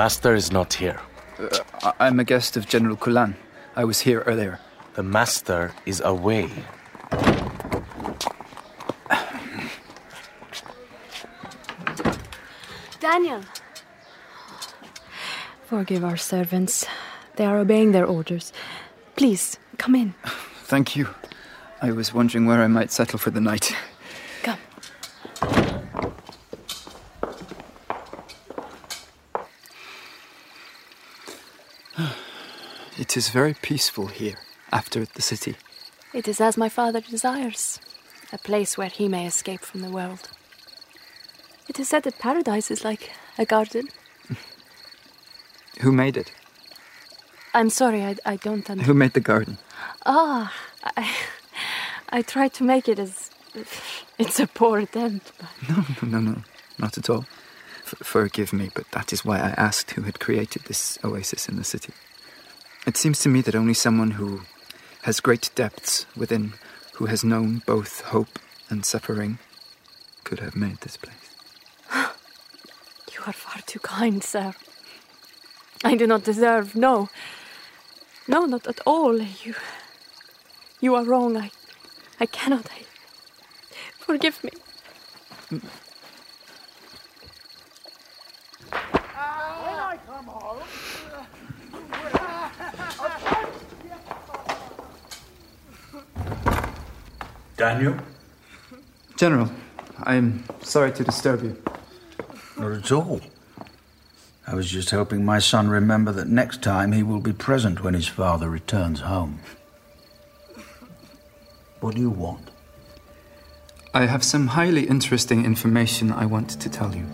Master 0.00 0.34
is 0.34 0.50
not 0.50 0.72
here. 0.72 0.98
Uh, 1.38 1.48
I- 1.82 2.06
I'm 2.06 2.18
a 2.20 2.24
guest 2.24 2.56
of 2.56 2.66
General 2.66 2.96
Kulan. 2.96 3.34
I 3.76 3.84
was 3.84 4.00
here 4.00 4.20
earlier. 4.30 4.58
The 4.94 5.02
master 5.02 5.72
is 5.84 6.00
away. 6.00 6.48
Daniel. 13.00 13.42
Forgive 15.66 16.04
our 16.04 16.16
servants. 16.16 16.86
They 17.36 17.44
are 17.44 17.58
obeying 17.58 17.92
their 17.92 18.06
orders. 18.06 18.52
Please, 19.16 19.58
come 19.78 19.94
in. 19.94 20.14
Thank 20.64 20.96
you. 20.96 21.08
I 21.82 21.92
was 21.92 22.12
wondering 22.14 22.46
where 22.46 22.62
I 22.62 22.66
might 22.68 22.90
settle 22.92 23.18
for 23.18 23.30
the 23.30 23.40
night. 23.40 23.74
It 33.10 33.16
is 33.16 33.30
very 33.30 33.54
peaceful 33.54 34.06
here, 34.06 34.36
after 34.70 35.04
the 35.04 35.20
city. 35.20 35.56
It 36.14 36.28
is 36.28 36.40
as 36.40 36.56
my 36.56 36.68
father 36.68 37.00
desires 37.00 37.80
a 38.32 38.38
place 38.38 38.78
where 38.78 38.88
he 38.88 39.08
may 39.08 39.26
escape 39.26 39.62
from 39.62 39.80
the 39.80 39.90
world. 39.90 40.30
It 41.68 41.80
is 41.80 41.88
said 41.88 42.04
that 42.04 42.20
paradise 42.20 42.70
is 42.70 42.84
like 42.84 43.10
a 43.36 43.44
garden. 43.44 43.88
Who 45.80 45.90
made 45.90 46.16
it? 46.16 46.30
I'm 47.52 47.68
sorry, 47.68 48.04
I, 48.04 48.14
I 48.24 48.36
don't 48.36 48.70
understand. 48.70 48.82
Who 48.82 48.94
made 48.94 49.14
the 49.14 49.20
garden? 49.32 49.58
Ah, 50.06 50.54
I, 50.96 51.10
I 52.10 52.22
tried 52.22 52.52
to 52.54 52.62
make 52.64 52.88
it 52.88 53.00
as. 53.00 53.32
It's 54.18 54.38
a 54.38 54.46
poor 54.46 54.78
attempt. 54.78 55.32
But 55.36 55.48
No, 55.68 55.84
no, 56.02 56.20
no, 56.20 56.30
no, 56.30 56.42
not 56.78 56.96
at 56.96 57.10
all. 57.10 57.24
F- 57.86 58.06
forgive 58.06 58.52
me, 58.52 58.70
but 58.72 58.88
that 58.92 59.12
is 59.12 59.24
why 59.24 59.38
I 59.38 59.50
asked 59.56 59.90
who 59.90 60.02
had 60.02 60.20
created 60.20 60.62
this 60.66 60.96
oasis 61.02 61.48
in 61.48 61.56
the 61.56 61.64
city. 61.64 61.92
It 62.86 62.96
seems 62.96 63.20
to 63.20 63.28
me 63.28 63.42
that 63.42 63.54
only 63.54 63.74
someone 63.74 64.12
who 64.12 64.42
has 65.02 65.20
great 65.20 65.50
depths 65.54 66.06
within, 66.16 66.54
who 66.94 67.06
has 67.06 67.22
known 67.22 67.62
both 67.66 68.00
hope 68.02 68.38
and 68.68 68.84
suffering, 68.84 69.38
could 70.24 70.40
have 70.40 70.56
made 70.56 70.78
this 70.80 70.96
place. 70.96 71.34
you 73.12 73.20
are 73.26 73.32
far 73.32 73.60
too 73.66 73.80
kind, 73.80 74.22
sir. 74.24 74.54
I 75.84 75.94
do 75.94 76.06
not 76.06 76.24
deserve. 76.24 76.74
No. 76.74 77.08
No, 78.28 78.44
not 78.46 78.66
at 78.66 78.80
all. 78.86 79.18
You. 79.20 79.54
You 80.80 80.94
are 80.94 81.04
wrong. 81.04 81.36
I. 81.36 81.50
I 82.18 82.26
cannot. 82.26 82.66
I, 82.70 82.84
forgive 83.98 84.42
me. 84.44 84.50
Daniel? 97.60 97.94
General, 99.18 99.52
I'm 100.04 100.44
sorry 100.62 100.92
to 100.92 101.04
disturb 101.04 101.42
you. 101.42 101.62
Not 102.56 102.72
at 102.72 102.90
all. 102.90 103.20
I 104.46 104.54
was 104.54 104.70
just 104.70 104.88
helping 104.88 105.26
my 105.26 105.40
son 105.40 105.68
remember 105.68 106.10
that 106.12 106.26
next 106.26 106.62
time 106.62 106.92
he 106.92 107.02
will 107.02 107.20
be 107.20 107.34
present 107.34 107.84
when 107.84 107.92
his 107.92 108.08
father 108.08 108.48
returns 108.48 109.00
home. 109.00 109.40
What 111.80 111.96
do 111.96 112.00
you 112.00 112.08
want? 112.08 112.50
I 113.92 114.06
have 114.06 114.24
some 114.24 114.46
highly 114.46 114.86
interesting 114.86 115.44
information 115.44 116.12
I 116.12 116.24
want 116.24 116.48
to 116.48 116.70
tell 116.70 116.96
you. 116.96 117.04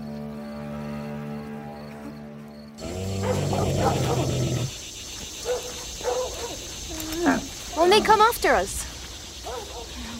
Won't 7.76 7.90
they 7.90 8.00
come 8.00 8.20
after 8.20 8.54
us? 8.54 8.85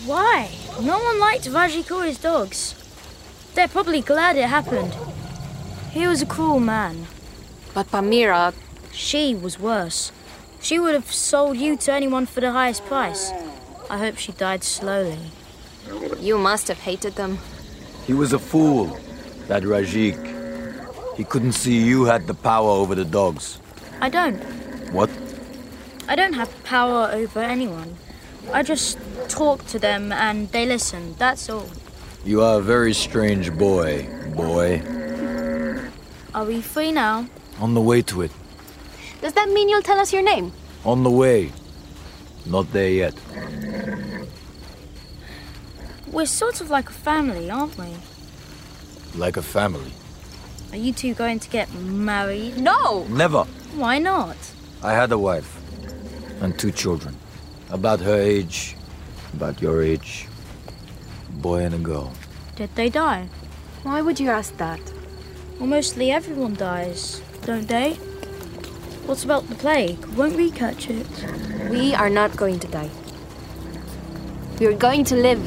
Why? 0.06 0.48
No 0.80 1.00
one 1.00 1.18
liked 1.18 1.48
Vajiko's 1.48 2.18
dogs. 2.18 2.76
They're 3.54 3.66
probably 3.66 4.02
glad 4.02 4.36
it 4.36 4.48
happened. 4.48 4.94
He 5.90 6.06
was 6.06 6.22
a 6.22 6.26
cruel 6.26 6.60
man. 6.60 7.08
But 7.74 7.90
Pamira. 7.90 8.54
She 8.92 9.34
was 9.34 9.58
worse. 9.58 10.12
She 10.60 10.78
would 10.78 10.94
have 10.94 11.12
sold 11.12 11.56
you 11.56 11.76
to 11.76 11.92
anyone 11.92 12.26
for 12.26 12.40
the 12.40 12.52
highest 12.52 12.84
price. 12.86 13.32
I 13.90 13.98
hope 13.98 14.16
she 14.16 14.30
died 14.30 14.62
slowly. 14.62 15.18
You 16.20 16.38
must 16.38 16.68
have 16.68 16.78
hated 16.78 17.16
them. 17.16 17.38
He 18.06 18.12
was 18.12 18.32
a 18.32 18.38
fool, 18.38 18.96
that 19.48 19.64
Rajik. 19.64 21.16
He 21.16 21.24
couldn't 21.24 21.52
see 21.52 21.82
you 21.82 22.04
had 22.04 22.28
the 22.28 22.34
power 22.34 22.70
over 22.70 22.94
the 22.94 23.04
dogs. 23.04 23.58
I 24.00 24.08
don't. 24.08 24.38
What? 24.92 25.10
I 26.08 26.14
don't 26.14 26.34
have 26.34 26.50
power 26.62 27.10
over 27.12 27.40
anyone. 27.40 27.96
I 28.52 28.62
just 28.62 28.98
talk 29.28 29.66
to 29.66 29.78
them 29.78 30.12
and 30.12 30.50
they 30.52 30.66
listen, 30.66 31.14
that's 31.18 31.50
all. 31.50 31.68
You 32.24 32.42
are 32.42 32.58
a 32.58 32.62
very 32.62 32.92
strange 32.92 33.52
boy, 33.52 34.08
boy. 34.34 34.82
Are 36.34 36.44
we 36.44 36.60
free 36.60 36.92
now? 36.92 37.26
On 37.60 37.74
the 37.74 37.80
way 37.80 38.02
to 38.02 38.22
it. 38.22 38.30
Does 39.20 39.32
that 39.34 39.48
mean 39.48 39.68
you'll 39.68 39.82
tell 39.82 39.98
us 39.98 40.12
your 40.12 40.22
name? 40.22 40.52
On 40.84 41.02
the 41.02 41.10
way. 41.10 41.52
Not 42.44 42.72
there 42.72 42.90
yet. 42.90 43.14
We're 46.12 46.26
sort 46.26 46.60
of 46.60 46.70
like 46.70 46.88
a 46.88 46.92
family, 46.92 47.50
aren't 47.50 47.76
we? 47.76 47.88
Like 49.14 49.36
a 49.36 49.42
family. 49.42 49.92
Are 50.70 50.76
you 50.76 50.92
two 50.92 51.14
going 51.14 51.38
to 51.40 51.48
get 51.50 51.72
married? 51.74 52.58
No! 52.58 53.04
Never. 53.04 53.44
Why 53.74 53.98
not? 53.98 54.36
I 54.82 54.92
had 54.92 55.10
a 55.12 55.18
wife 55.18 55.60
and 56.40 56.58
two 56.58 56.70
children. 56.70 57.16
About 57.70 58.00
her 58.00 58.18
age, 58.18 58.76
about 59.34 59.60
your 59.60 59.82
age. 59.82 60.28
Boy 61.30 61.64
and 61.64 61.74
a 61.74 61.78
girl. 61.78 62.12
Did 62.54 62.74
they 62.74 62.88
die? 62.88 63.28
Why 63.82 64.00
would 64.02 64.18
you 64.18 64.30
ask 64.30 64.56
that? 64.56 64.80
Well, 65.58 65.68
mostly 65.68 66.10
everyone 66.10 66.54
dies, 66.54 67.20
don't 67.44 67.68
they? 67.68 67.94
What 69.06 69.24
about 69.24 69.48
the 69.48 69.54
plague? 69.54 70.04
Won't 70.16 70.36
we 70.36 70.50
catch 70.50 70.88
it? 70.90 71.06
We 71.70 71.94
are 71.94 72.10
not 72.10 72.36
going 72.36 72.58
to 72.60 72.68
die. 72.68 72.90
We 74.58 74.66
are 74.66 74.72
going 74.72 75.04
to 75.04 75.16
live. 75.16 75.40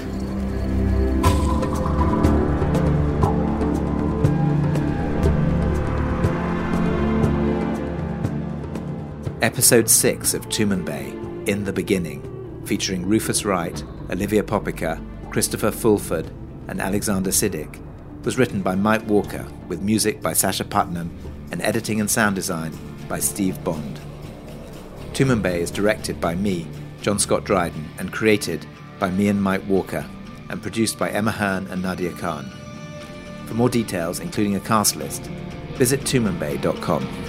Episode 9.41 9.89
6 9.89 10.33
of 10.33 10.47
Tumanbay, 10.49 11.18
In 11.49 11.63
the 11.63 11.73
Beginning, 11.73 12.61
featuring 12.63 13.07
Rufus 13.07 13.43
Wright, 13.43 13.83
Olivia 14.11 14.43
Popica, 14.43 15.01
Christopher 15.31 15.71
Fulford, 15.71 16.29
and 16.67 16.79
Alexander 16.79 17.31
Siddig, 17.31 17.81
was 18.23 18.37
written 18.37 18.61
by 18.61 18.75
Mike 18.75 19.07
Walker 19.07 19.47
with 19.67 19.81
music 19.81 20.21
by 20.21 20.31
Sacha 20.33 20.63
Puttnam 20.63 21.09
and 21.51 21.59
editing 21.63 21.99
and 21.99 22.07
sound 22.07 22.35
design 22.35 22.71
by 23.07 23.17
Steve 23.17 23.63
Bond. 23.63 23.99
Tumanbay 25.13 25.57
is 25.57 25.71
directed 25.71 26.21
by 26.21 26.35
me, 26.35 26.67
John 27.01 27.17
Scott 27.17 27.45
Dryden, 27.45 27.89
and 27.97 28.13
created 28.13 28.67
by 28.99 29.09
me 29.09 29.27
and 29.27 29.41
Mike 29.41 29.67
Walker, 29.67 30.05
and 30.51 30.61
produced 30.61 30.99
by 30.99 31.09
Emma 31.09 31.31
Hearn 31.31 31.65
and 31.71 31.81
Nadia 31.81 32.11
Khan. 32.11 32.47
For 33.47 33.55
more 33.55 33.69
details, 33.69 34.19
including 34.19 34.55
a 34.55 34.59
cast 34.59 34.95
list, 34.97 35.23
visit 35.79 36.01
tumanbay.com. 36.01 37.28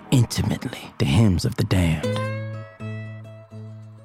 intimately 0.11 0.93
the 0.97 1.05
hymns 1.05 1.45
of 1.45 1.55
the 1.55 1.63
damned. 1.63 2.19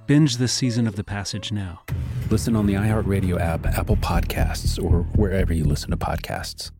Binge 0.06 0.36
this 0.36 0.52
season 0.52 0.86
of 0.86 0.94
The 0.94 1.04
Passage 1.04 1.50
now. 1.50 1.82
Listen 2.30 2.54
on 2.54 2.66
the 2.66 2.74
iHeartRadio 2.74 3.40
app, 3.40 3.66
Apple 3.66 3.96
Podcasts, 3.96 4.82
or 4.82 5.02
wherever 5.16 5.52
you 5.52 5.64
listen 5.64 5.90
to 5.90 5.96
podcasts. 5.96 6.70